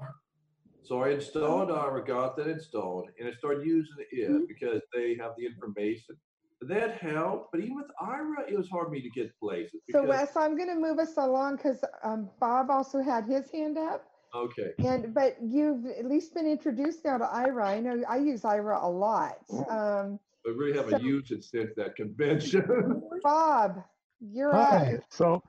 [0.83, 5.31] So I installed Aira, got that installed, and I started using it because they have
[5.37, 6.15] the information.
[6.61, 9.81] That helped, but even with Aira, it was hard for me to get places.
[9.91, 13.77] so Wes, I'm going to move us along because um, Bob also had his hand
[13.77, 14.05] up.
[14.35, 14.71] Okay.
[14.79, 17.65] And but you've at least been introduced now to Aira.
[17.65, 19.37] I know I use Aira a lot.
[19.69, 23.01] Um, I really haven't So- used it since that convention.
[23.23, 23.83] Bob,
[24.19, 24.95] you're Hi.
[24.95, 25.03] up.
[25.09, 25.43] So,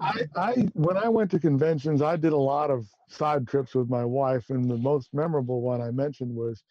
[0.00, 3.88] I, I when I went to conventions, I did a lot of side trips with
[3.90, 6.62] my wife, and the most memorable one I mentioned was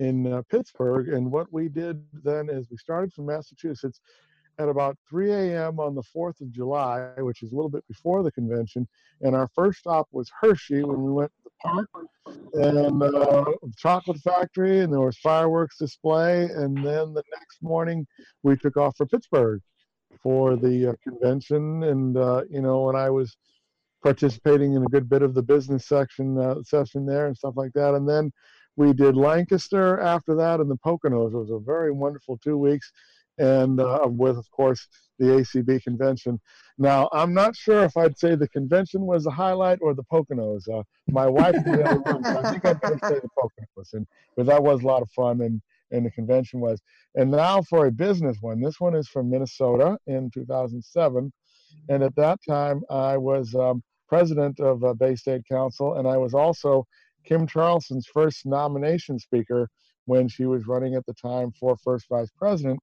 [0.00, 1.08] in uh, Pittsburgh.
[1.10, 4.00] And what we did then is we started from Massachusetts
[4.58, 5.80] at about 3 a.m.
[5.80, 8.86] on the 4th of July, which is a little bit before the convention.
[9.20, 11.88] And our first stop was Hershey when we went to the park
[12.54, 13.44] and uh,
[13.76, 16.44] chocolate factory, and there was fireworks display.
[16.44, 18.06] And then the next morning,
[18.42, 19.60] we took off for Pittsburgh
[20.22, 21.84] for the uh, convention.
[21.84, 23.36] And uh, you know, when I was
[24.02, 27.72] participating in a good bit of the business section uh, session there and stuff like
[27.74, 28.32] that, and then
[28.76, 31.32] we did Lancaster after that and the Poconos.
[31.32, 32.90] It was a very wonderful two weeks.
[33.38, 34.86] And uh, with, of course,
[35.18, 36.40] the ACB convention.
[36.78, 40.68] Now, I'm not sure if I'd say the convention was the highlight or the Poconos.
[40.68, 44.06] Uh, my wife the other room, so I think I'd say the Poconos, and
[44.36, 45.60] but that was a lot of fun, and
[45.92, 46.80] and the convention was.
[47.14, 48.60] And now for a business one.
[48.60, 51.32] This one is from Minnesota in 2007,
[51.88, 56.16] and at that time I was um, president of uh, Bay State Council, and I
[56.16, 56.86] was also
[57.24, 59.68] Kim Charlson's first nomination speaker
[60.06, 62.80] when she was running at the time for first vice president.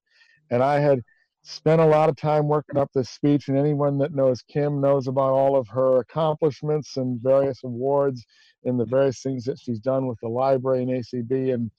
[0.50, 1.00] And I had
[1.42, 5.06] spent a lot of time working up this speech, and anyone that knows Kim knows
[5.06, 8.24] about all of her accomplishments and various awards
[8.64, 11.70] and the various things that she's done with the library and ACB and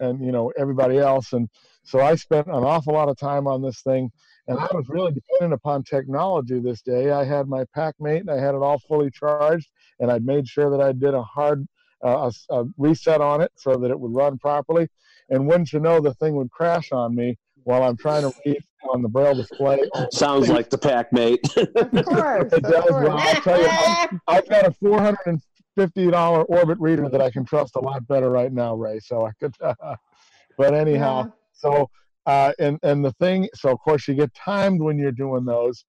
[0.00, 1.32] and you know everybody else.
[1.32, 1.48] And
[1.84, 4.10] so I spent an awful lot of time on this thing,
[4.48, 7.10] and I was really dependent upon technology this day.
[7.10, 9.68] I had my PAC Mate, and I had it all fully charged,
[10.00, 11.66] and I'd made sure that I did a hard
[12.04, 14.88] uh, a, a reset on it so that it would run properly.
[15.30, 18.58] And wouldn't you know, the thing would crash on me while I'm trying to read
[18.90, 19.80] on the braille display.
[20.12, 21.40] Sounds like the PAC Mate.
[21.56, 22.52] Of course.
[22.52, 22.84] it does.
[22.90, 25.40] Well, I'll tell you, I've, I've got a four hundred and
[25.76, 29.00] fifty dollar Orbit reader that I can trust a lot better right now, Ray.
[29.00, 29.54] So I could,
[30.58, 31.30] but anyhow, Yeah.
[31.52, 31.90] so
[32.26, 35.84] uh, and and the thing, so of course you get timed when you're doing those,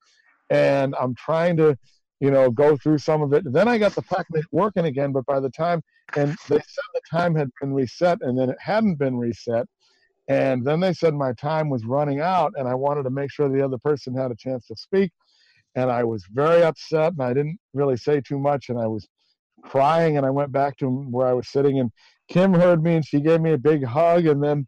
[0.49, 1.77] and I'm trying to,
[2.19, 3.43] you know, go through some of it.
[3.51, 5.81] Then I got the PAC Mate working again, but by the time,
[6.15, 9.65] and they said the time had been reset, and then it hadn't been reset.
[10.27, 13.47] And then they said my time was running out, and I wanted to make sure
[13.47, 15.11] the other person had a chance to speak.
[15.75, 19.07] And I was very upset, and I didn't really say too much, and I was
[19.63, 20.17] crying.
[20.17, 21.91] And I went back to where I was sitting, and
[22.27, 24.25] Kim heard me, and she gave me a big hug.
[24.25, 24.67] And then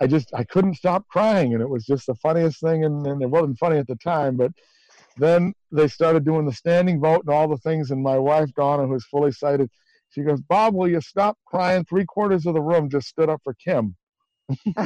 [0.00, 2.84] I just I couldn't stop crying, and it was just the funniest thing.
[2.84, 4.52] And, and it wasn't funny at the time, but
[5.16, 7.90] then they started doing the standing vote and all the things.
[7.90, 9.70] And my wife Donna, who's fully sighted,
[10.10, 13.40] she goes, "Bob, will you stop crying?" Three quarters of the room just stood up
[13.44, 13.94] for Kim.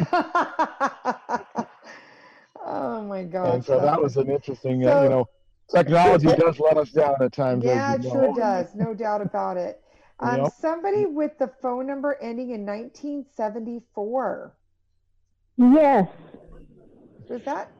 [2.64, 3.54] oh my god!
[3.54, 5.28] and so that was an interesting, uh, you know,
[5.70, 7.64] technology does let us down at times.
[7.64, 8.74] Yeah, as it you sure does.
[8.74, 9.80] No doubt about it.
[10.20, 10.52] Um, Yep.
[10.60, 14.54] Somebody with the phone number ending in 1974.
[15.56, 16.08] Yes.
[17.28, 17.70] Who's that?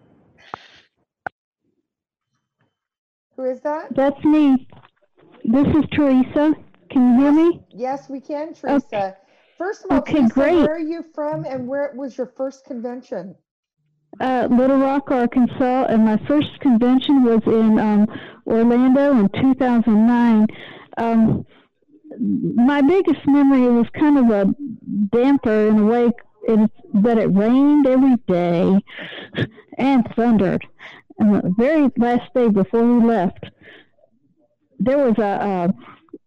[3.37, 3.95] Who is that?
[3.95, 4.69] That's me.
[5.45, 6.55] This is Teresa.
[6.91, 7.65] Can you hear me?
[7.71, 9.17] Yes, we can, Teresa.
[9.63, 10.57] First of all, Okay, great.
[10.57, 13.37] where are you from and where was your first convention?
[14.19, 18.09] Uh, Little Rock, Arkansas, and my first convention was in um,
[18.45, 20.47] Orlando in 2009.
[20.97, 21.47] Um,
[22.19, 24.53] my biggest memory was kind of a
[25.13, 26.11] damper in a way
[26.49, 28.81] in that it rained every day
[29.79, 30.67] and thundered.
[31.21, 33.47] And the very last day before we left,
[34.81, 35.69] there was a, uh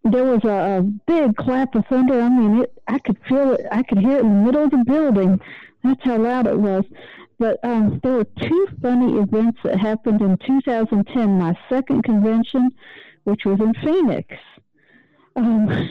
[0.05, 2.21] there was a, a big clap of thunder.
[2.21, 3.65] I mean, it, I could feel it.
[3.71, 5.39] I could hear it in the middle of the building.
[5.83, 6.85] That's how loud it was.
[7.39, 11.39] But um, there were two funny events that happened in 2010.
[11.39, 12.71] My second convention,
[13.23, 14.35] which was in Phoenix.
[15.35, 15.89] Um,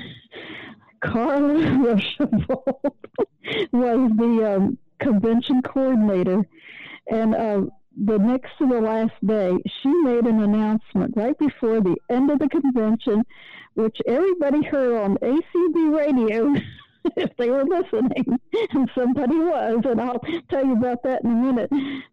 [1.03, 2.81] Carla Ruschival
[3.73, 6.47] was the um, convention coordinator,
[7.11, 7.63] and uh,
[7.97, 12.39] the next to the last day, she made an announcement right before the end of
[12.39, 13.25] the convention,
[13.75, 16.55] which everybody heard on ACB radio
[17.17, 18.39] if they were listening,
[18.73, 21.71] and somebody was, and I'll tell you about that in a minute.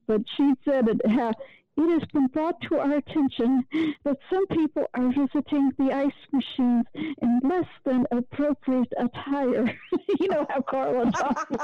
[0.07, 1.33] But she said it how
[1.77, 3.63] it has been brought to our attention
[4.03, 9.73] that some people are visiting the ice machines in less than appropriate attire.
[10.19, 11.55] you know how Carla talks.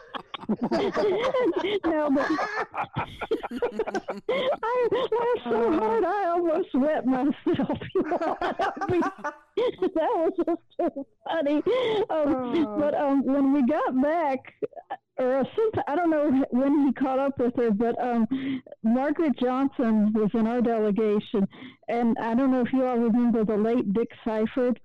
[1.84, 2.26] now, but
[4.62, 7.78] I laughed so hard I almost wet myself.
[9.56, 11.62] That was just so funny.
[12.10, 14.38] Um, But um, when we got back,
[15.18, 15.42] or
[15.88, 18.26] I don't know when he caught up with her, but um,
[18.82, 21.48] Margaret Johnson was in our delegation,
[21.88, 24.78] and I don't know if you all remember the late Dick Seifert.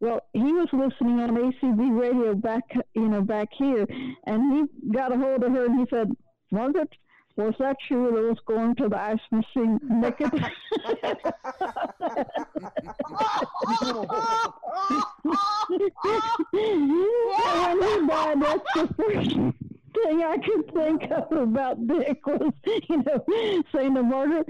[0.00, 3.86] Well, he was listening on ACB radio back, you know, back here,
[4.26, 6.14] and he got a hold of her and he said,
[6.50, 6.90] "Margaret,
[7.36, 10.30] was that you that was going to the ice machine naked?"
[16.52, 19.36] and when he died, that's the first
[20.04, 22.52] thing I could think of about Dick was,
[22.88, 24.46] you know, saying to Margaret,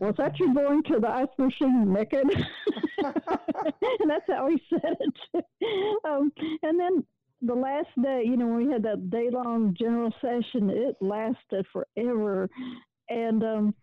[0.00, 2.30] "Was that you going to the ice machine naked?"
[2.98, 5.44] and that's how he said it.
[6.04, 6.32] Um,
[6.62, 7.04] and then
[7.42, 12.48] the last day, you know, we had that day long general session, it lasted forever.
[13.08, 13.74] And um,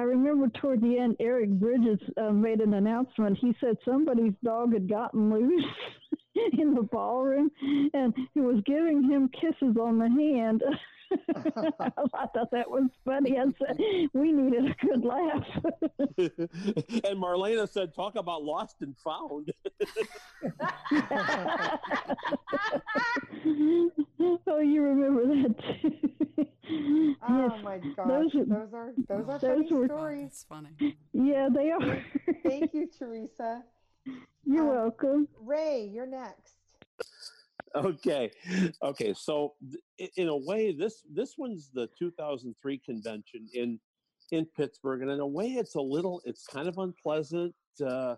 [0.00, 3.36] I remember toward the end, Eric Bridges uh, made an announcement.
[3.38, 5.62] He said somebody's dog had gotten loose
[6.58, 7.50] in the ballroom
[7.92, 10.62] and he was giving him kisses on the hand.
[11.36, 13.36] I thought that was funny.
[13.38, 13.76] I said,
[14.14, 15.44] we needed a good laugh.
[16.16, 19.52] and Marlaina said, talk about lost and found.
[24.20, 26.46] Oh, you remember that too.
[27.22, 30.26] Oh Yes, my gosh, those those are- are those are those funny were- stories.
[30.28, 30.96] It's funny.
[31.12, 32.04] Yeah, they are.
[32.44, 33.64] Thank you, Teresa.
[34.44, 35.28] You're Um, welcome.
[35.40, 36.54] Ray, you're next.
[37.76, 38.28] okay
[38.82, 39.54] okay so
[39.98, 43.78] th- in a way this this one's the 2003 convention in
[44.32, 47.54] in pittsburgh and in a way it's a little it's kind of unpleasant
[47.86, 48.16] uh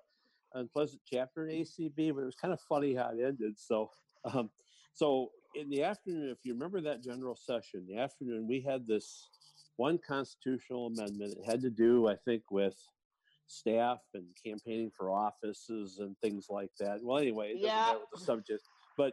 [0.54, 3.90] unpleasant chapter in acb but it was kind of funny how it ended so
[4.32, 4.48] um
[4.94, 9.28] so in the afternoon if you remember that general session the afternoon we had this
[9.76, 12.76] one constitutional amendment it had to do i think with
[13.46, 17.94] staff and campaigning for offices and things like that well anyway it Yeah.
[18.12, 18.62] the subject
[18.96, 19.12] but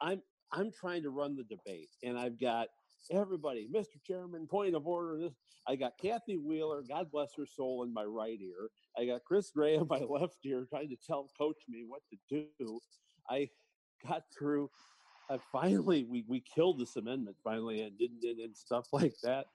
[0.00, 0.22] I'm
[0.52, 2.68] I'm trying to run the debate, and I've got
[3.10, 4.02] everybody, Mr.
[4.04, 5.16] Chairman, point of order.
[5.20, 5.32] This
[5.68, 8.70] I got Kathy Wheeler, God bless her soul, in my right ear.
[8.98, 12.44] I got Chris Gray in my left ear, trying to tell coach me what to
[12.58, 12.80] do.
[13.28, 13.48] I
[14.08, 14.70] got through.
[15.30, 19.46] I finally we we killed this amendment finally, and didn't and, and stuff like that.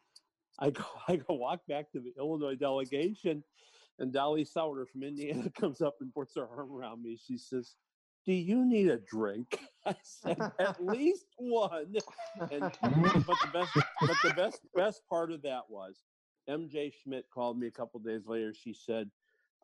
[0.57, 3.43] I go I go walk back to the Illinois delegation,
[3.99, 7.19] and Dolly Sauter from Indiana comes up and puts her arm around me.
[7.27, 7.75] She says,
[8.25, 11.93] "Do you need a drink?" I said, "At least one."
[12.39, 16.03] And but the best but the best best part of that was
[16.49, 18.53] MJ Schmidt called me a couple days later.
[18.53, 19.09] She said,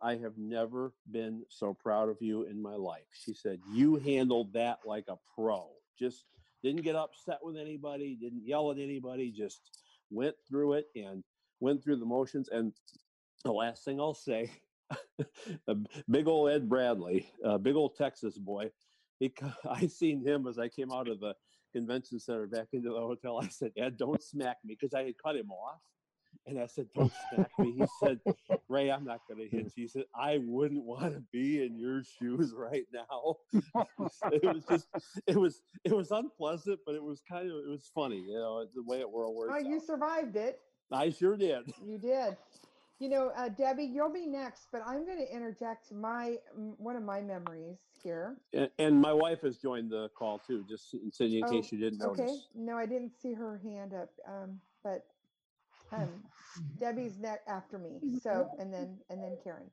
[0.02, 3.06] I have never been so proud of you in my life.
[3.14, 5.70] She said, You handled that like a pro.
[5.98, 6.26] Just
[6.64, 9.62] didn't get upset with anybody, didn't yell at anybody, just
[10.10, 11.24] went through it and
[11.60, 12.50] went through the motions.
[12.50, 12.74] And
[13.44, 14.52] the last thing I'll say,
[16.10, 17.28] big old Ed Bradley,
[17.62, 18.72] big old Texas boy,
[19.20, 19.34] he,
[19.70, 21.34] I seen him as I came out of the
[21.74, 23.40] convention center back into the hotel.
[23.42, 25.80] I said, Ed, don't smack me because I had cut him off.
[26.48, 27.74] And I said, Don't smack me.
[27.78, 28.20] He said,
[28.68, 29.84] Ray, I'm not going to hit you.
[29.84, 33.36] He said, I wouldn't want to be in your shoes right now.
[34.32, 34.88] it was just,
[35.28, 38.66] it was, it was unpleasant, but it was kind of, it was funny, you know,
[38.74, 39.54] the way it world worked.
[39.54, 40.60] Oh, you survived it.
[40.92, 41.74] I sure did.
[41.86, 42.38] You did.
[43.00, 46.36] You know, uh, Debbie, you'll be next, but I'm going to interject my
[46.78, 48.36] one of my memories here.
[48.54, 51.80] And, and my wife has joined the call too, just in, in Oh, case you
[51.80, 52.20] didn't notice.
[52.20, 52.40] okay.
[52.54, 55.04] No, I didn't see her hand up, um, but
[55.92, 56.10] um,
[56.80, 58.00] Debbie's next after me.
[58.22, 59.70] So, and then and then Karen.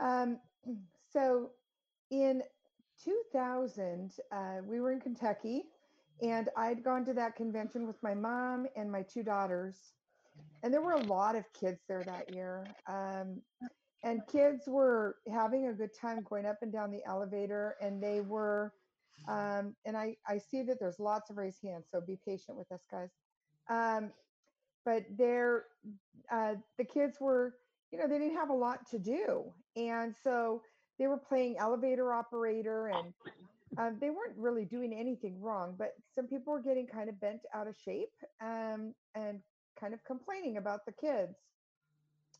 [0.00, 0.38] Um,
[1.12, 1.50] so,
[2.10, 2.42] in
[3.04, 5.64] 2000, uh, we were in Kentucky,
[6.22, 9.76] and I'd gone to that convention with my mom and my two daughters,
[10.62, 12.64] and there were a lot of kids there that year.
[12.88, 13.42] Um,
[14.04, 18.20] and kids were having a good time going up and down the elevator, and they
[18.20, 18.72] were
[19.28, 22.70] um, and I, I see that there's lots of raised hands, so be patient with
[22.72, 23.10] us, guys.
[23.70, 24.10] Um,
[24.84, 25.64] but they're,
[26.30, 27.54] uh, the kids were,
[27.90, 29.44] you know, they didn't have a lot to do.
[29.76, 30.62] And so
[30.98, 33.12] they were playing elevator operator and
[33.78, 37.40] um, they weren't really doing anything wrong, but some people were getting kind of bent
[37.54, 38.12] out of shape
[38.42, 39.40] um, and
[39.80, 41.34] kind of complaining about the kids.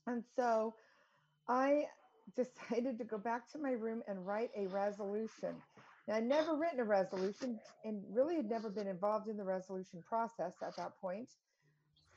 [0.07, 0.75] And so
[1.49, 1.87] I
[2.37, 5.55] decided to go back to my room and write a resolution.
[6.07, 10.03] Now, I'd never written a resolution and really had never been involved in the resolution
[10.07, 11.29] process at that point.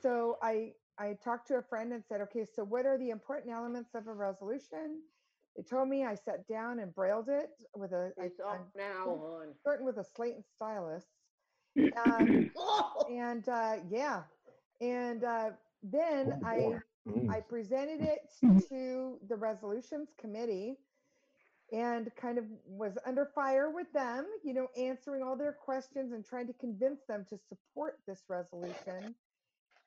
[0.06, 3.52] So I I talked to a friend and said, okay, so what are the important
[3.52, 5.02] elements of a resolution?
[5.58, 8.12] They told me I sat down and brailled it with a.
[8.18, 9.48] It's up I'm now, hon.
[9.60, 11.04] starting with a slate and stylus.
[12.06, 12.52] Um,
[13.12, 14.22] and uh, yeah,
[14.80, 15.50] and uh,
[15.84, 16.76] then I
[17.30, 18.20] I presented it
[18.70, 20.78] to the resolutions committee
[21.74, 26.24] and kind of was under fire with them, you know, answering all their questions and
[26.24, 29.16] trying to convince them to support this resolution.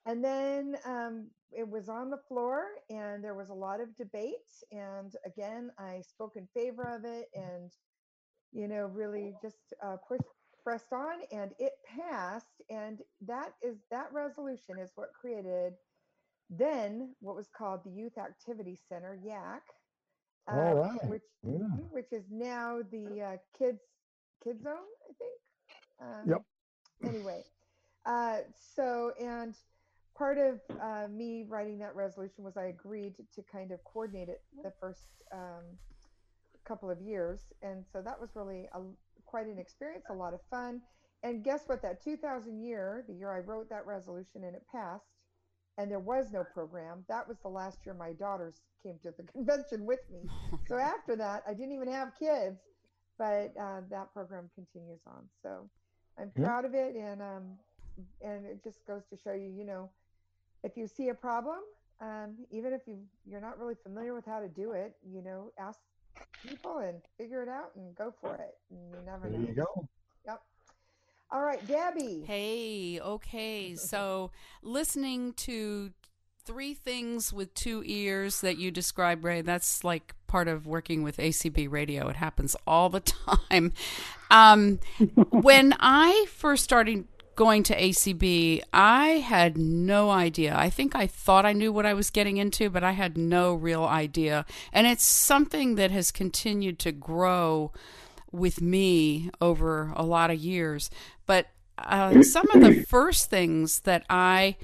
[0.05, 4.33] And then um, it was on the floor and there was a lot of debate.
[4.71, 7.71] And again, I spoke in favor of it and,
[8.51, 10.23] you know, really just uh, pushed,
[10.63, 12.61] pressed on and it passed.
[12.69, 15.73] And that is, that resolution is what created
[16.49, 19.59] then what was called the Youth Activity Center, YAC.
[20.51, 21.59] Uh, right, Which, yeah.
[21.91, 23.81] which is now the uh, kids,
[24.43, 24.73] kids zone,
[25.07, 25.39] I think.
[26.01, 26.41] Um, Yep.
[27.13, 27.43] Anyway,
[28.05, 28.37] uh,
[28.75, 29.55] so, and
[30.19, 34.41] part of uh, me writing that resolution was I agreed to kind of coordinate it
[34.61, 35.63] the first um,
[36.67, 37.39] couple of years.
[37.63, 38.81] And so that was really a,
[39.25, 40.81] quite an experience, a lot of fun.
[41.23, 41.81] And guess what?
[41.81, 45.05] That 2000 year, the year I wrote that resolution and it passed,
[45.77, 49.23] and there was no program, that was the last year my daughters came to the
[49.31, 50.19] convention with me.
[50.67, 52.59] so after that, I didn't even have kids,
[53.17, 55.23] but uh, that program continues on.
[55.41, 55.69] So
[56.19, 56.95] I'm proud of it.
[56.95, 57.57] And um,
[58.21, 59.89] and it just goes to show you, you know,
[60.63, 61.59] if you see a problem,
[62.01, 62.97] um, even if you
[63.29, 65.79] you're not really familiar with how to do it, you know, ask
[66.47, 68.55] people and figure it out and go for it.
[68.71, 69.47] And you never There know.
[69.47, 69.87] you go.
[70.25, 70.41] Yep.
[71.31, 72.23] All right, Debbie.
[72.25, 73.75] Hey, okay.
[73.75, 74.31] So,
[74.61, 75.91] listening to
[76.45, 81.19] three things with two ears that you describe, Ray, that's like part of working with
[81.19, 82.07] ACB radio.
[82.09, 82.99] It happens all the
[83.51, 83.73] time.
[84.31, 84.79] Um,
[85.29, 87.05] when I first started
[87.39, 90.53] going to ACB, I had no idea.
[90.57, 93.53] I think I thought I knew what I was getting into, but I had no
[93.53, 94.45] real idea.
[94.73, 97.71] And it's something that has continued to grow
[98.29, 100.91] with me over a lot of years.
[101.25, 104.57] But uh, some of the first things that I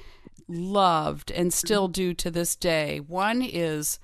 [0.49, 3.99] loved and still do to this day one is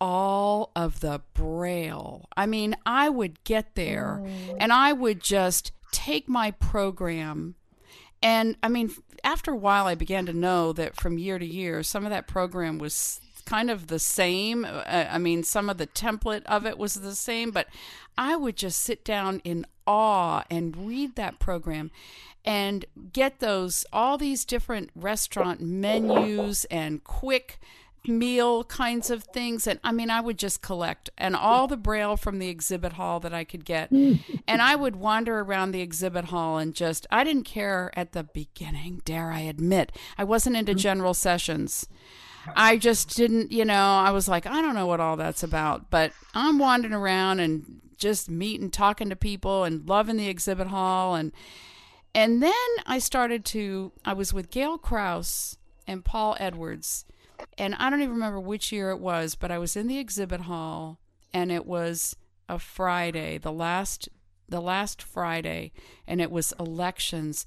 [0.00, 2.24] all of the braille.
[2.34, 4.26] I mean, I would get there
[4.58, 7.54] and I would just take my program.
[8.22, 8.90] And I mean,
[9.24, 12.26] after a while, I began to know that from year to year, some of that
[12.26, 14.64] program was kind of the same.
[14.64, 17.66] Uh, I mean, some of the template of it was the same, but
[18.16, 21.90] I would just sit down in awe and read that program
[22.44, 27.58] and get those all these different restaurant menus and quick
[28.08, 31.10] meal kinds of things and i mean i would just collect.
[31.18, 33.90] And all the braille from the exhibit hall that i could get.
[34.48, 38.24] And i would wander around the exhibit hall and just i didn't care at the
[38.24, 39.92] beginning dare i admit.
[40.16, 40.78] I wasn't into mm-hmm.
[40.78, 41.86] general sessions.
[42.56, 45.90] I just didn't, you know, I was like, I don't know what all that's about,
[45.90, 51.14] but I'm wandering around and just meeting, talking to people and loving the exhibit hall.
[51.14, 51.32] And
[52.14, 52.52] and then
[52.86, 57.04] I started to I was with Gail Kraus and Paul Edwards
[57.56, 60.42] and I don't even remember which year it was, but I was in the exhibit
[60.42, 60.98] hall
[61.32, 62.16] and it was
[62.48, 64.08] a Friday, the last
[64.48, 65.72] the last Friday,
[66.06, 67.44] and it was elections.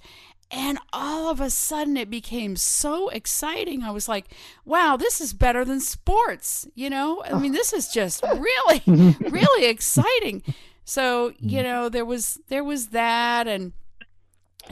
[0.51, 3.83] And all of a sudden it became so exciting.
[3.83, 4.27] I was like,
[4.65, 6.67] wow, this is better than sports.
[6.75, 10.43] You know, I mean, this is just really, really exciting.
[10.83, 11.63] So, you mm-hmm.
[11.63, 13.71] know, there was, there was that and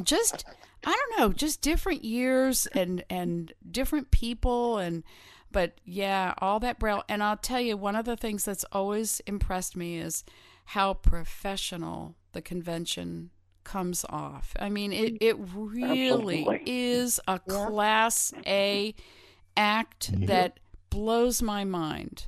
[0.04, 0.44] just,
[0.86, 5.04] I don't know, just different years and, and different people and,
[5.52, 7.04] but yeah, all that braille.
[7.10, 10.24] And I'll tell you, one of the things that's always impressed me is
[10.66, 13.32] how professional the convention
[13.64, 14.54] comes off.
[14.60, 16.62] I mean, it, it really Absolutely.
[16.66, 18.94] is a class A
[19.58, 20.60] act that
[20.90, 22.28] blows my mind.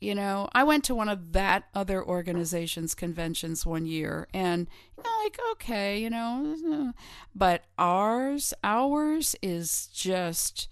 [0.00, 5.02] You know, I went to one of that other organization's conventions one year and you
[5.02, 6.92] know, like, okay, you know,
[7.34, 10.68] but ours, ours is just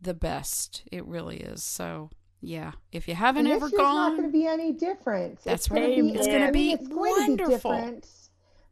[0.00, 0.84] the best.
[0.92, 1.64] It really is.
[1.64, 2.10] So,
[2.40, 5.40] yeah, if you haven't and ever this year's not gone, going to be any different.
[5.42, 5.96] That's it's gonna right.
[5.96, 7.72] Be, It's gonna I mean, be it's going to be wonderful.
[7.72, 8.06] different,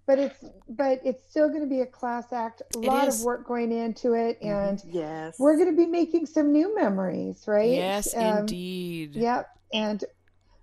[0.06, 2.62] but it's but it's still going to be a class act.
[2.76, 3.18] A It lot is.
[3.18, 5.36] of work going into it, and Yes.
[5.40, 7.70] we're going to be making some new memories, right?
[7.70, 9.16] yes, Um, indeed.
[9.16, 9.48] Yep.
[9.72, 10.04] And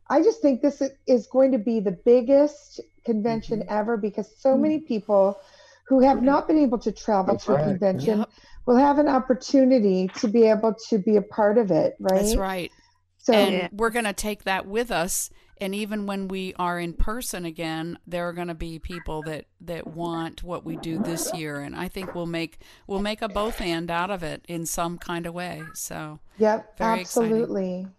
[0.10, 3.74] I just think this is going to be the biggest convention Mm-hmm.
[3.74, 5.40] ever because so many people
[5.88, 8.30] who have not been able to travel That's to a convention Yep.
[8.66, 12.22] will have an opportunity to be able to be a part of it, right?
[12.22, 12.72] That's right.
[13.18, 15.30] So and we're going to take that with us
[15.62, 19.46] and even when we are in person again there are going to be people that
[19.62, 23.30] that want what we do this year and i think we'll make we'll make a
[23.30, 27.92] both and out of it in some kind of way so Yep, Very exciting.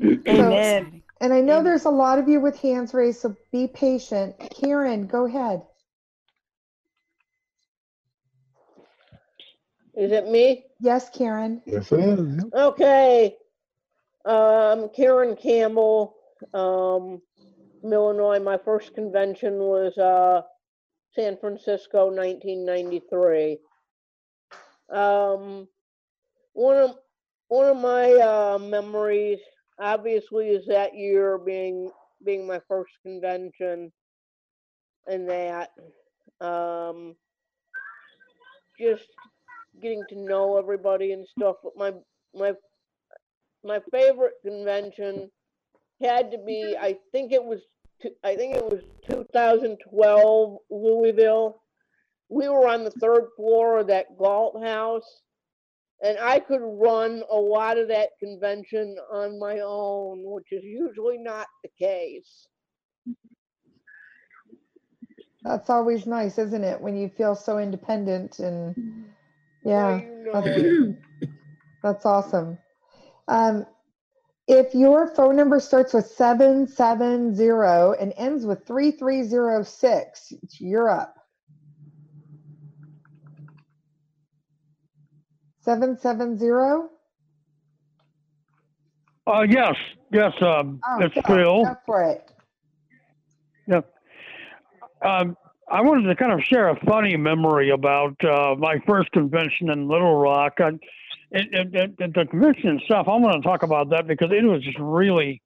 [0.00, 0.30] Absolutely.
[0.32, 0.82] Amen.
[0.82, 1.02] exciting.
[1.20, 4.34] And I know there's a lot of you with hands raised, so be patient.
[4.60, 5.62] Karen, go ahead.
[9.96, 10.64] Is it me?
[10.80, 11.62] Yes, Karen.
[11.66, 12.44] Yes, it is.
[12.52, 13.36] Okay.
[14.24, 16.16] Um, Karen Campbell,
[16.52, 17.22] um,
[17.84, 18.40] from Illinois.
[18.40, 20.40] My first convention was uh,
[21.14, 23.58] San Francisco, 1993.
[24.90, 25.68] Um,
[26.54, 26.96] one of
[27.48, 29.38] one of my uh, memories,
[29.78, 31.90] obviously, is that year being
[32.24, 33.92] being my first convention,
[35.06, 35.70] and that
[36.40, 37.14] um,
[38.80, 39.08] just
[39.80, 41.56] getting to know everybody and stuff.
[41.62, 41.92] But my
[42.34, 42.52] my
[43.64, 45.30] my favorite convention
[46.02, 47.60] had to be I think it was
[48.22, 51.60] I think it was 2012 Louisville.
[52.28, 55.22] We were on the third floor of that Galt House,
[56.04, 61.16] and I could run a lot of that convention on my own, which is usually
[61.16, 62.46] not the case.
[65.42, 66.80] That's always nice, isn't it?
[66.80, 69.06] When you feel so independent and
[69.64, 71.30] yeah, you know that's,
[71.82, 72.58] that's awesome.
[73.26, 73.66] Um,
[74.46, 77.42] if your phone number starts with 770
[77.98, 81.16] and ends with 3306, you're up.
[85.64, 86.88] 770?
[89.26, 89.74] Uh, yes,
[90.12, 91.64] yes, um, Oh, it's go, Phil.
[91.64, 92.30] go for it.
[93.68, 93.90] Yep.
[95.02, 95.36] Um,
[95.70, 99.88] I wanted to kind of share a funny memory about uh, my first convention in
[99.88, 100.54] Little Rock.
[100.58, 100.68] I,
[101.30, 104.44] it, it, it, it- the convention itself, I'm going to talk about that because it
[104.44, 105.40] was just really,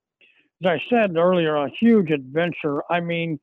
[0.65, 2.83] as I said earlier, a huge adventure.
[2.91, 3.39] I mean,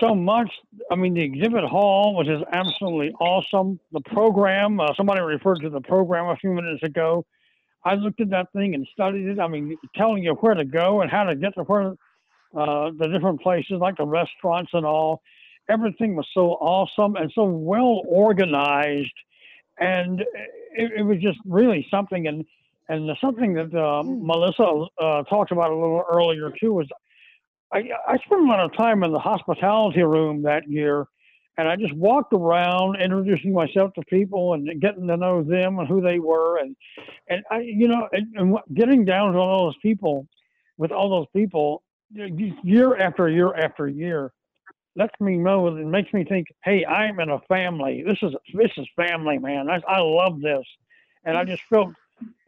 [0.00, 0.50] so much.
[0.90, 3.80] I mean, the exhibit hall was just absolutely awesome.
[3.92, 7.24] The program, uh, somebody referred to the program a few minutes ago.
[7.84, 9.40] I looked at that thing and studied it.
[9.40, 11.94] I mean, telling you where to go and how to get to where
[12.54, 15.22] uh, the different places, like the restaurants and all.
[15.68, 19.14] Everything was so awesome and so well organized,
[19.78, 22.26] and it, it was just really something.
[22.26, 22.44] And
[22.88, 26.88] and something that uh, Melissa uh, talked about a little earlier too was
[27.72, 31.06] I, I spent a lot of time in the hospitality room that year,
[31.56, 35.88] and I just walked around introducing myself to people and getting to know them and
[35.88, 36.76] who they were, and
[37.28, 40.26] and I, you know, and, and getting down to all those people,
[40.76, 44.32] with all those people, year after year after year,
[44.96, 48.04] lets me know and makes me think, hey, I'm in a family.
[48.06, 49.70] This is this is family, man.
[49.70, 50.64] I, I love this,
[51.24, 51.48] and I mm.
[51.48, 51.92] just felt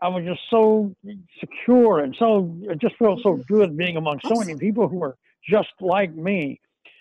[0.00, 0.94] I was just so
[1.40, 5.16] secure and so it just felt so good being among so many people who were
[5.48, 6.60] just like me.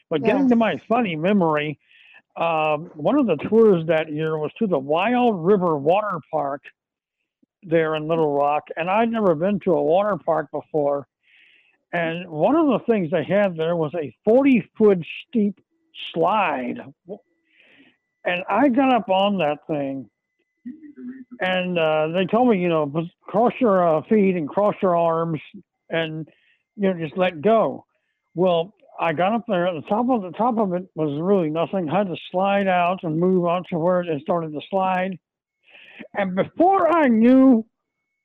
[0.09, 1.79] But getting to my funny memory,
[2.35, 6.63] um, one of the tours that year was to the Wild River Water Park
[7.63, 11.07] there in Little Rock, and I'd never been to a water park before.
[11.93, 15.59] And one of the things they had there was a 40 foot steep
[16.13, 16.79] slide.
[18.25, 20.09] And I got up on that thing
[21.39, 22.91] and uh, they told me, you know,
[23.23, 25.41] cross your uh, feet and cross your arms,
[25.89, 26.27] and
[26.75, 27.85] you know, just let go.
[28.35, 29.67] Well, I got up there.
[29.67, 31.89] At the top of the top of it was really nothing.
[31.89, 35.17] I had to slide out and move on to where it started to slide.
[36.15, 37.65] And before I knew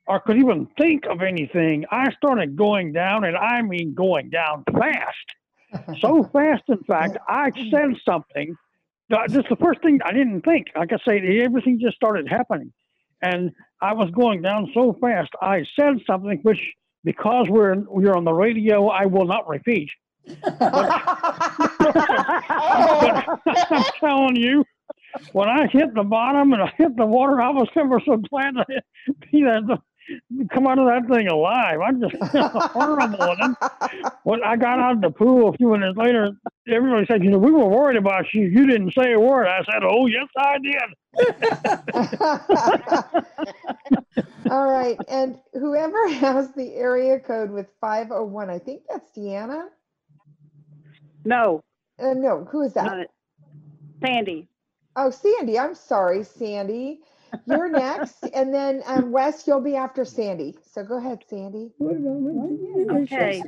[0.06, 4.64] or could even think of anything, I started going down, and I mean going down
[4.72, 5.98] fast.
[6.00, 8.56] so fast, in fact, I said something.
[9.10, 10.66] Just the first thing I didn't think.
[10.76, 12.72] Like I say, everything just started happening,
[13.22, 15.30] and I was going down so fast.
[15.40, 16.60] I said something which,
[17.04, 19.88] because we're we're on the radio, I will not repeat.
[20.26, 20.58] But
[23.40, 24.64] I'm telling you,
[25.32, 28.54] when I hit the bottom and I hit the water, I was ever so glad
[28.56, 28.64] to
[29.32, 29.62] be there
[30.52, 31.80] come out of that thing alive.
[31.80, 32.14] I'm just
[32.72, 33.22] horrible.
[33.22, 33.56] And then
[34.24, 36.30] when I got out of the pool a few minutes later,
[36.68, 38.46] everybody said, "You know, we were worried about you.
[38.46, 40.82] You didn't say a word." I said, "Oh, yes, I did."
[44.50, 44.98] All right.
[45.08, 49.68] And whoever has the area code with 501, I think that's Deanna.
[51.24, 51.62] No.
[51.98, 52.84] Uh, no, who is that?
[52.84, 53.06] Not.
[54.04, 54.48] Sandy.
[54.96, 55.58] Oh, Sandy.
[55.58, 57.00] I'm sorry, Sandy.
[57.46, 58.24] You're next.
[58.34, 60.56] and then um, Wes, you'll be after Sandy.
[60.70, 61.70] So go ahead, Sandy.
[61.80, 63.42] Okay.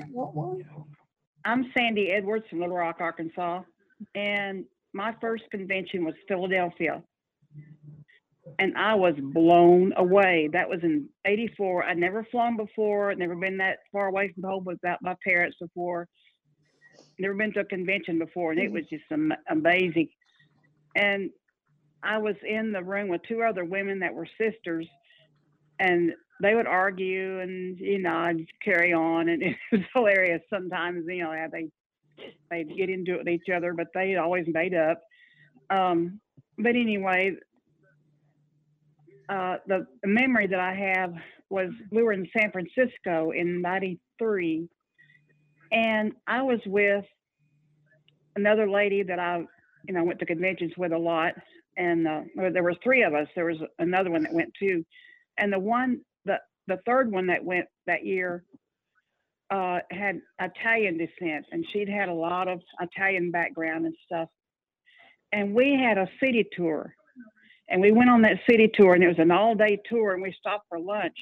[1.45, 3.63] I'm Sandy Edwards from Little Rock, Arkansas,
[4.15, 7.03] and my first convention was Philadelphia.
[8.59, 10.49] And I was blown away.
[10.53, 11.85] That was in 84.
[11.85, 16.09] I'd never flown before, never been that far away from home without my parents before,
[17.19, 20.09] never been to a convention before, and it was just am- amazing.
[20.97, 21.31] And
[22.03, 24.87] I was in the room with two other women that were sisters,
[25.79, 31.05] and they would argue and you know I'd carry on and it was hilarious sometimes
[31.07, 31.69] you know they
[32.51, 35.03] they'd get into it with each other but they always made up.
[35.71, 36.21] Um
[36.59, 37.33] but anyway
[39.29, 41.15] uh the, memory that I have
[41.49, 44.69] was we were in San Francisco in 93
[45.73, 47.05] and I was with
[48.37, 49.45] another lady that I
[49.87, 51.35] you know went to conventions with a lot
[51.77, 53.29] and uh, there was three of us.
[53.35, 54.85] There was another one that went too.
[55.39, 58.45] And the one the the third one that went that year
[59.51, 64.29] uh, had Italian descent, and she'd had a lot of Italian background and stuff.
[65.33, 66.95] And we had a city tour,
[67.69, 70.35] and we went on that city tour, and it was an all-day tour, and we
[70.39, 71.17] stopped for lunch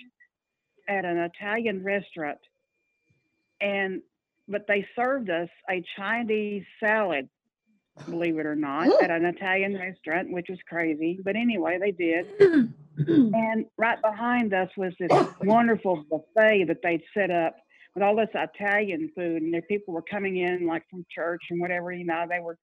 [0.89, 2.39] at an Italian restaurant,
[3.61, 4.03] and
[4.49, 7.29] but they served us a Chinese salad,
[8.09, 11.19] believe it or not, at an Italian restaurant, which was crazy.
[11.23, 12.27] But anyway, they did.
[13.07, 17.57] and right behind us was this wonderful buffet that they'd set up
[17.95, 21.61] with all this Italian food, and the people were coming in like from church and
[21.61, 21.93] whatever.
[21.93, 22.59] You know, they were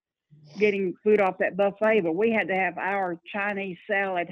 [0.58, 4.30] getting food off that buffet, but we had to have our Chinese salad.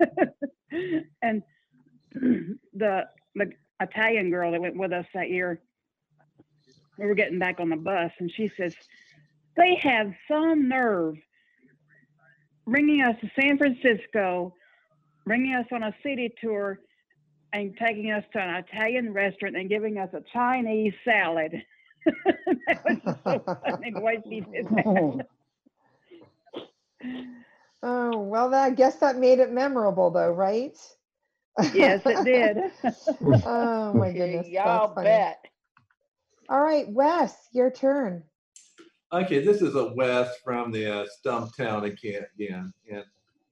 [1.22, 1.42] and
[2.12, 3.04] the
[3.34, 5.60] the Italian girl that went with us that year,
[6.98, 8.74] we were getting back on the bus, and she says,
[9.56, 11.16] "They have some nerve
[12.66, 14.54] bringing us to San Francisco."
[15.26, 16.80] bringing us on a city tour
[17.52, 21.52] and taking us to an Italian restaurant and giving us a Chinese salad.
[22.66, 25.26] that was so funny the way she did that.
[27.82, 30.76] Oh, well, I guess that made it memorable though, right?
[31.74, 32.58] Yes, it did.
[33.44, 34.48] Oh, my goodness.
[34.48, 35.38] Y'all bet.
[36.48, 38.24] All right, Wes, your turn.
[39.12, 42.72] Okay, this is a Wes from the uh, Stumptown again, again.
[42.90, 43.04] And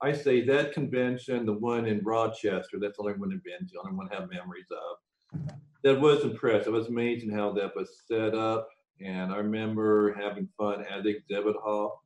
[0.02, 3.96] I say that convention, the one in Rochester, that's the only one I've to, only
[3.96, 5.40] one I have memories of.
[5.84, 6.74] That was impressive.
[6.74, 8.68] It was amazing how that was set up.
[9.00, 12.02] And I remember having fun at the exhibit hall.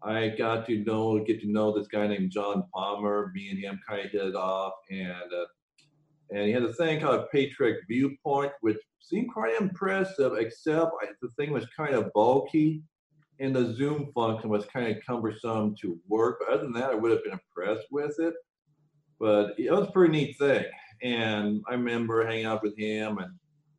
[0.00, 3.32] I got to know, get to know this guy named John Palmer.
[3.34, 4.74] Me and him kind of hit it off.
[4.88, 5.46] And uh,
[6.30, 11.28] and he had a thing called Patriot Viewpoint, which seemed quite impressive, except I, the
[11.36, 12.82] thing was kind of bulky,
[13.40, 16.38] and the zoom function was kind of cumbersome to work.
[16.40, 18.34] But other than that, I would have been impressed with it.
[19.18, 20.64] But it was a pretty neat thing,
[21.02, 23.32] and I remember hanging out with him, and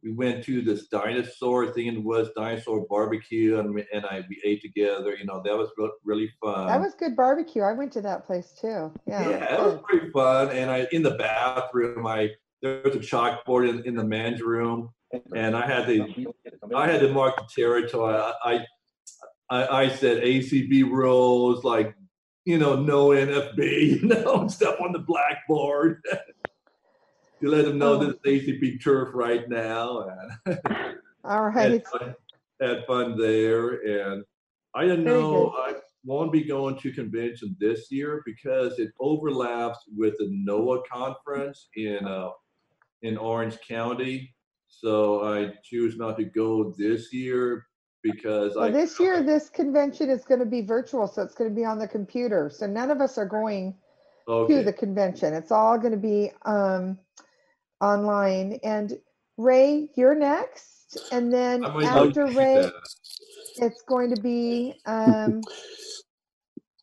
[0.05, 4.39] we went to this dinosaur thing in the woods, dinosaur barbecue, and, and I we
[4.45, 5.15] ate together.
[5.15, 6.67] You know, that was re- really fun.
[6.67, 7.63] That was good barbecue.
[7.63, 8.93] I went to that place too.
[9.07, 9.27] Yeah.
[9.29, 10.51] Yeah, it was pretty fun.
[10.51, 12.29] And I in the bathroom, I
[12.61, 14.89] there was a chalkboard in, in the men's room,
[15.35, 16.33] and I had to
[16.75, 18.15] I had to mark the territory.
[18.15, 18.65] I I,
[19.49, 21.95] I, I said ACB rules like
[22.45, 23.57] you know no NFB,
[24.01, 26.01] you know and stuff on the blackboard
[27.41, 30.09] you let them know that it's ACB turf right now.
[30.45, 30.59] And
[31.23, 32.15] All had fun,
[32.61, 34.23] had fun there, and
[34.73, 39.79] I didn't Very know I won't be going to convention this year because it overlaps
[39.95, 42.29] with the NOAH conference in uh,
[43.01, 44.34] in Orange County.
[44.81, 47.65] So I choose not to go this year
[48.03, 51.49] because Well, I this year, this convention is going to be virtual, so it's going
[51.49, 52.49] to be on the computer.
[52.49, 53.75] So none of us are going
[54.27, 55.33] to the convention.
[55.33, 56.99] It's all going to be um,
[57.81, 58.59] online.
[58.63, 58.97] And
[59.37, 60.97] Ray, you're next.
[61.11, 62.73] And then I might go after Ray, that.
[63.57, 65.41] it's going to be, um,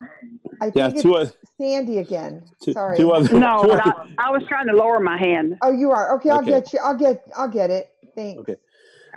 [0.63, 2.43] I Yeah, think two it's oth- Sandy again.
[2.63, 2.97] two- Sorry.
[2.97, 3.81] two other- No, two other-
[4.17, 5.57] I, I was trying to lower my hand.
[5.61, 6.15] Oh, you are.
[6.15, 6.51] Okay, I'll Okay.
[6.51, 6.79] get you.
[6.83, 7.89] I'll get, I'll get it.
[8.15, 8.39] Thanks.
[8.39, 8.55] Okay.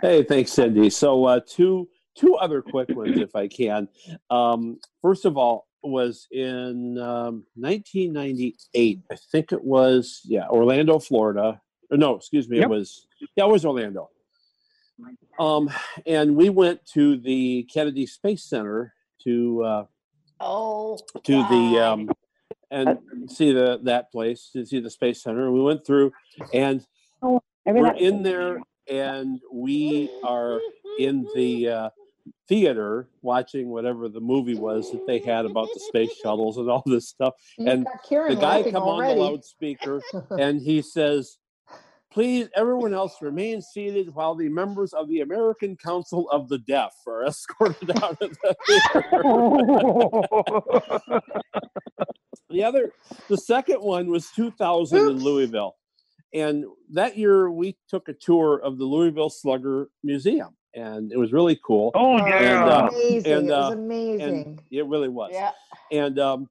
[0.01, 0.89] Hey, thanks, Cindy.
[0.89, 3.87] So uh, two two other quick ones, if I can.
[4.29, 8.99] Um, first of all, was in um, 1998.
[9.11, 11.61] I think it was yeah, Orlando, Florida.
[11.89, 12.65] Or no, excuse me, Yep.
[12.65, 14.09] it was yeah, it was Orlando.
[15.39, 15.69] Um,
[16.05, 18.93] and we went to the Kennedy Space Center
[19.23, 19.85] to uh,
[20.39, 22.09] Oh, to the um,
[22.69, 25.45] and see the that place to see the space center.
[25.45, 26.11] And we went through,
[26.53, 26.85] and
[27.65, 28.59] Every we're in there,
[28.89, 30.59] and we are
[30.99, 31.89] in the uh,
[32.47, 36.83] theater watching whatever the movie was that they had about the space shuttles and all
[36.85, 37.33] this stuff.
[37.57, 39.13] You've and the guy come already.
[39.13, 40.01] on the loudspeaker,
[40.37, 41.37] and he says.
[42.17, 46.91] Please, everyone else remain seated while the members of the American Council of the Deaf
[47.05, 49.11] are escorted out of the theater.
[52.49, 52.91] the other,
[53.29, 55.75] the second one was 2000 in Louisville.
[56.33, 61.31] And that year we took a tour of the Louisville Slugger Museum and it was
[61.31, 61.91] really cool.
[61.93, 62.65] Oh, And, yeah.
[62.65, 63.31] uh, Amazing.
[63.31, 64.21] and, it was uh, amazing.
[64.21, 65.29] and it really was.
[65.33, 65.51] Yeah.
[65.91, 66.49] And um,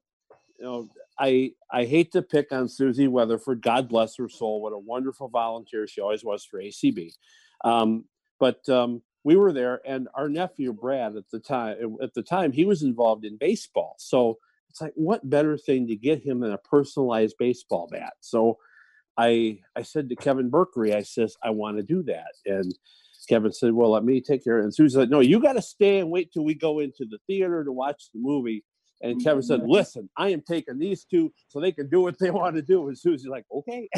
[0.60, 0.88] you know,
[1.18, 3.62] I I hate to pick on Susie Weatherford.
[3.62, 4.60] God bless her soul.
[4.60, 7.12] What a wonderful volunteer she always was for ACB.
[7.64, 8.04] Um,
[8.38, 12.52] but um, we were there, and our nephew Brad at the time at the time
[12.52, 13.94] he was involved in baseball.
[13.98, 14.38] So
[14.68, 18.12] it's like, what better thing to get him than a personalized baseball bat?
[18.20, 18.58] So
[19.16, 22.74] I I said to Kevin Berkery, I says I want to do that, and
[23.26, 25.98] Kevin said, "Well, let me take care." And Susie said, "No, you got to stay
[25.98, 28.64] and wait till we go into the theater to watch the movie."
[29.02, 32.30] And Kevin said, "Listen, I am taking these two so they can do what they
[32.30, 33.88] want to do." And Susie's like, "Okay,"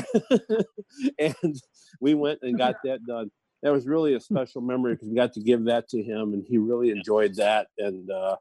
[1.19, 1.61] and
[2.01, 3.31] we went and got that done.
[3.63, 6.45] That was really a special memory because we got to give that to him, and
[6.47, 7.69] he really enjoyed that.
[7.79, 8.37] And uh,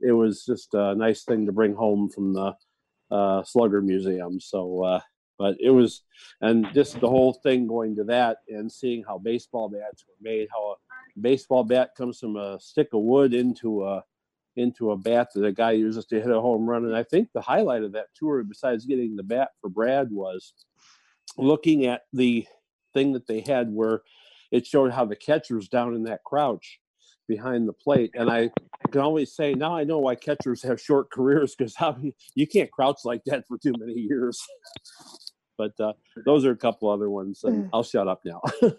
[0.00, 2.54] it was just a nice thing to bring home from the
[3.10, 4.40] uh, Slugger Museum.
[4.40, 5.00] So, uh,
[5.38, 6.02] but it was,
[6.40, 10.48] and just the whole thing going to that and seeing how baseball bats were made,
[10.50, 14.04] how a baseball bat comes from a stick of wood into a
[14.56, 16.84] into a bat that a guy uses to hit a home run.
[16.84, 20.52] And I think the highlight of that tour, besides getting the bat for Brad, was
[21.38, 22.46] looking at the
[22.92, 24.02] thing that they had where
[24.50, 26.80] it showed how the catcher's down in that crouch
[27.26, 28.10] behind the plate.
[28.14, 28.50] And I
[28.90, 31.96] can always say now I know why catchers have short careers because how
[32.34, 34.40] you can't crouch like that for too many years.
[35.58, 35.92] but uh,
[36.24, 38.40] those are a couple other ones, and I'll shut up now.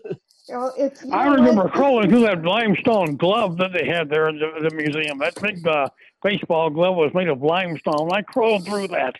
[0.49, 1.03] Well, it's.
[1.05, 1.39] I know what?
[1.39, 5.17] remember crawling through that limestone glove that they had there in the, the museum.
[5.19, 5.87] That big uh,
[6.21, 8.11] baseball glove was made of limestone.
[8.11, 9.15] I crawled through that.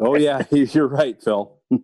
[0.00, 1.56] Oh yeah, you're right, Phil.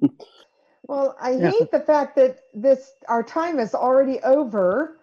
[0.86, 1.50] Well, I Yeah.
[1.50, 4.98] hate the fact that this our time is already over,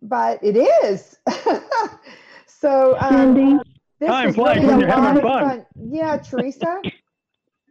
[0.00, 1.16] but it is.
[2.46, 3.60] so um,
[3.98, 5.66] this Time was flies really when you're having lot of fun.
[5.76, 6.80] Yeah, Teresa.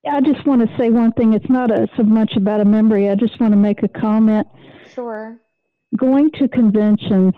[0.06, 1.34] I just want to say one thing.
[1.34, 3.10] It's not a, so much about a memory.
[3.10, 4.46] I just want to make a comment.
[4.94, 5.40] Sure.
[5.96, 7.34] Going to conventions,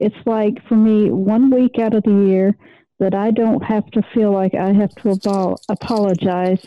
[0.00, 2.54] it's like for me, one week out of the year
[2.98, 6.58] that I don't have to feel like I have to abo- apologize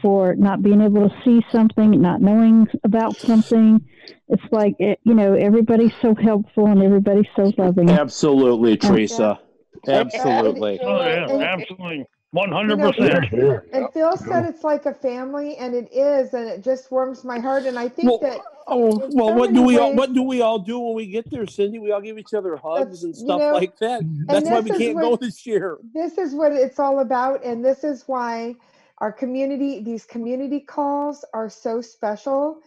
[0.00, 3.86] for not being able to see something, not knowing about something.
[4.28, 7.90] It's like, it, you know, everybody's so helpful and everybody's so loving.
[7.90, 9.40] Absolutely, Teresa.
[9.88, 10.78] Absolutely.
[10.82, 12.06] Oh, yeah, absolutely.
[12.32, 13.64] One hundred You know, percent.
[13.72, 17.40] And Phil said it's like a family, and it is, and it just warms my
[17.40, 17.64] heart.
[17.64, 20.60] And I think Well, that Oh well, what do we all what do we all
[20.60, 21.80] do when we get there, Cindy?
[21.80, 24.02] We all give each other hugs and you stuff know, like that.
[24.26, 25.78] That's why this we is can't go what- this year.
[25.92, 28.54] this is what it's all about and this is why
[28.98, 32.60] our community these community calls are so special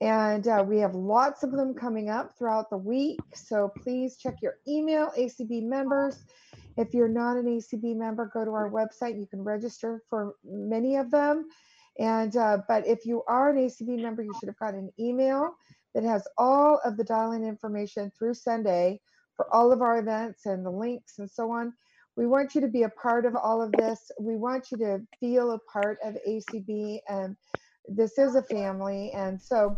[0.00, 4.36] and uh, we have lots of them coming up throughout the week so please check
[4.40, 6.24] your email acb members
[6.80, 10.96] if you're not an acb member go to our website you can register for many
[10.96, 11.46] of them
[11.98, 15.52] and uh, but if you are an acb member you should have got an email
[15.94, 19.00] that has all of the dial-in information through sunday
[19.36, 21.72] for all of our events and the links and so on
[22.16, 24.10] we want you to be a part of all of this.
[24.20, 27.36] We want you to feel a part of ACB, and
[27.88, 29.10] this is a family.
[29.12, 29.76] And so,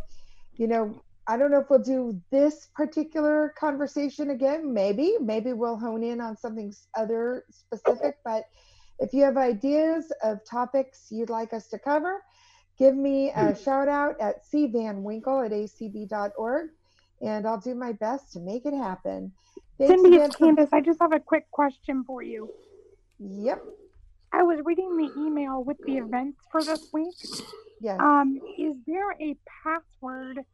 [0.56, 4.70] you know, I don't know if we'll do this particular conversation again.
[4.70, 8.18] Maybe, maybe we'll hone in on something other specific.
[8.22, 8.44] But
[8.98, 12.22] if you have ideas of topics you'd like us to cover,
[12.78, 16.68] give me a shout out at cvanwinkle at acb.org,
[17.22, 19.32] and I'll do my best to make it happen.
[19.78, 22.52] Thanks Cindy, it's for- I just have a quick question for you.
[23.18, 23.64] Yep.
[24.34, 27.14] I was reading the email with the events for this week.
[27.80, 27.98] Yes.
[28.00, 29.34] Um, is there a
[29.64, 30.44] password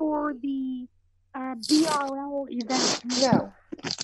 [0.00, 0.86] for the
[1.34, 3.04] uh, BRL event?
[3.20, 3.52] No,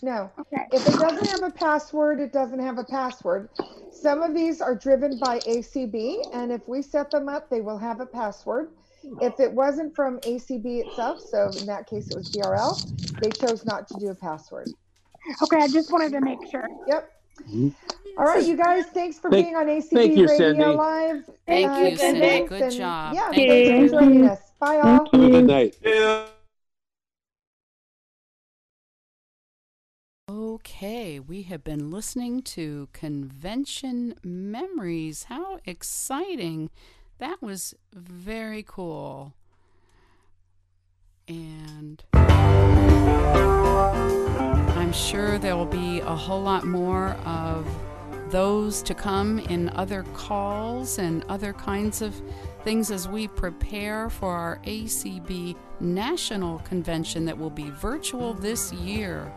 [0.02, 0.31] no.
[0.39, 0.62] Okay.
[0.70, 3.48] If it doesn't have a password, it doesn't have a password.
[3.90, 7.78] Some of these are driven by ACB, and if we set them up, they will
[7.78, 8.68] have a password.
[9.23, 13.64] If it wasn't from ACB itself, so in that case it was BRL, they chose
[13.64, 14.68] not to do a password.
[15.43, 16.68] Okay, I just wanted to make sure.
[16.86, 17.10] Yep.
[18.18, 20.64] All right, you guys, thanks for Thank- being on ACB thank you, Radio Cindy.
[20.64, 21.31] Live.
[21.47, 22.20] Thank uh, you, Cindy.
[22.20, 23.14] thanks, Good and job.
[23.14, 23.98] Yeah, Thank thanks you.
[23.98, 24.45] for joining us.
[24.59, 24.83] Bye all.
[24.83, 25.77] Thank Have a good night.
[25.85, 26.27] Uh,
[30.31, 35.24] okay, we have been listening to Convention Memories.
[35.24, 36.70] How exciting!
[37.19, 39.35] That was very cool.
[41.28, 42.23] And I'm
[44.93, 47.66] sure there will be a whole lot more of
[48.31, 52.15] those to come in other calls and other kinds of
[52.66, 59.32] things as we prepare for our ACB National Convention that will be virtual this year.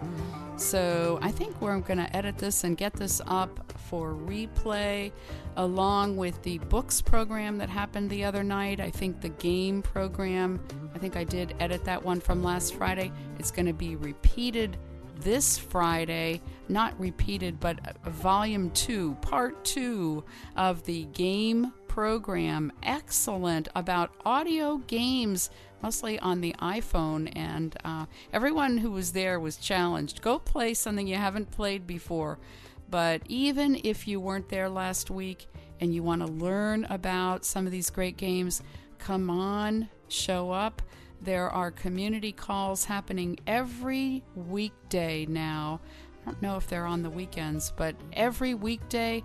[0.55, 5.11] So I think we're going to edit this and get this up for replay
[5.57, 8.79] along with the books program that happened the other night.
[8.79, 10.59] I think the game program,
[10.95, 13.11] I think I did edit that one from last Friday.
[13.37, 14.75] It's going to be repeated
[15.19, 20.23] this Friday, not repeated, but uh, volume two, part two
[20.55, 22.71] of the game program.
[22.81, 25.49] Excellent about audio games,
[25.83, 27.29] mostly on the iPhone.
[27.35, 32.39] And uh, everyone who was there was challenged go play something you haven't played before.
[32.89, 35.47] But even if you weren't there last week
[35.81, 38.61] and you want to learn about some of these great games,
[38.97, 40.81] come on, show up.
[41.21, 45.81] There are community calls happening every weekday now.
[46.21, 49.21] I don't know if they're on the weekends, but every weekday.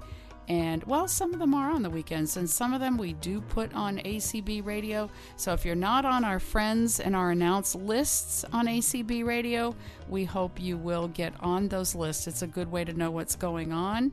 [0.49, 3.41] And well, some of them are on the weekends, and some of them we do
[3.41, 5.09] put on ACB radio.
[5.37, 9.75] So if you're not on our friends and our announced lists on ACB radio,
[10.09, 12.27] we hope you will get on those lists.
[12.27, 14.12] It's a good way to know what's going on.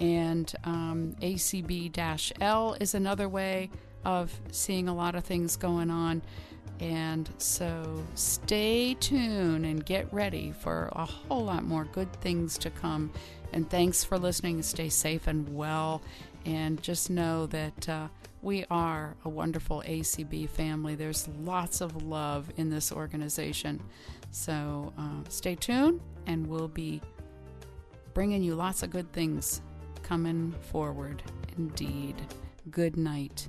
[0.00, 1.92] And um, ACB
[2.40, 3.70] L is another way
[4.04, 6.22] of seeing a lot of things going on.
[6.80, 12.70] And so stay tuned and get ready for a whole lot more good things to
[12.70, 13.12] come.
[13.52, 14.62] And thanks for listening.
[14.62, 16.02] Stay safe and well.
[16.44, 18.08] And just know that uh,
[18.42, 20.94] we are a wonderful ACB family.
[20.94, 23.82] There's lots of love in this organization.
[24.30, 27.00] So uh, stay tuned, and we'll be
[28.14, 29.60] bringing you lots of good things
[30.02, 31.22] coming forward.
[31.56, 32.16] Indeed.
[32.70, 33.48] Good night.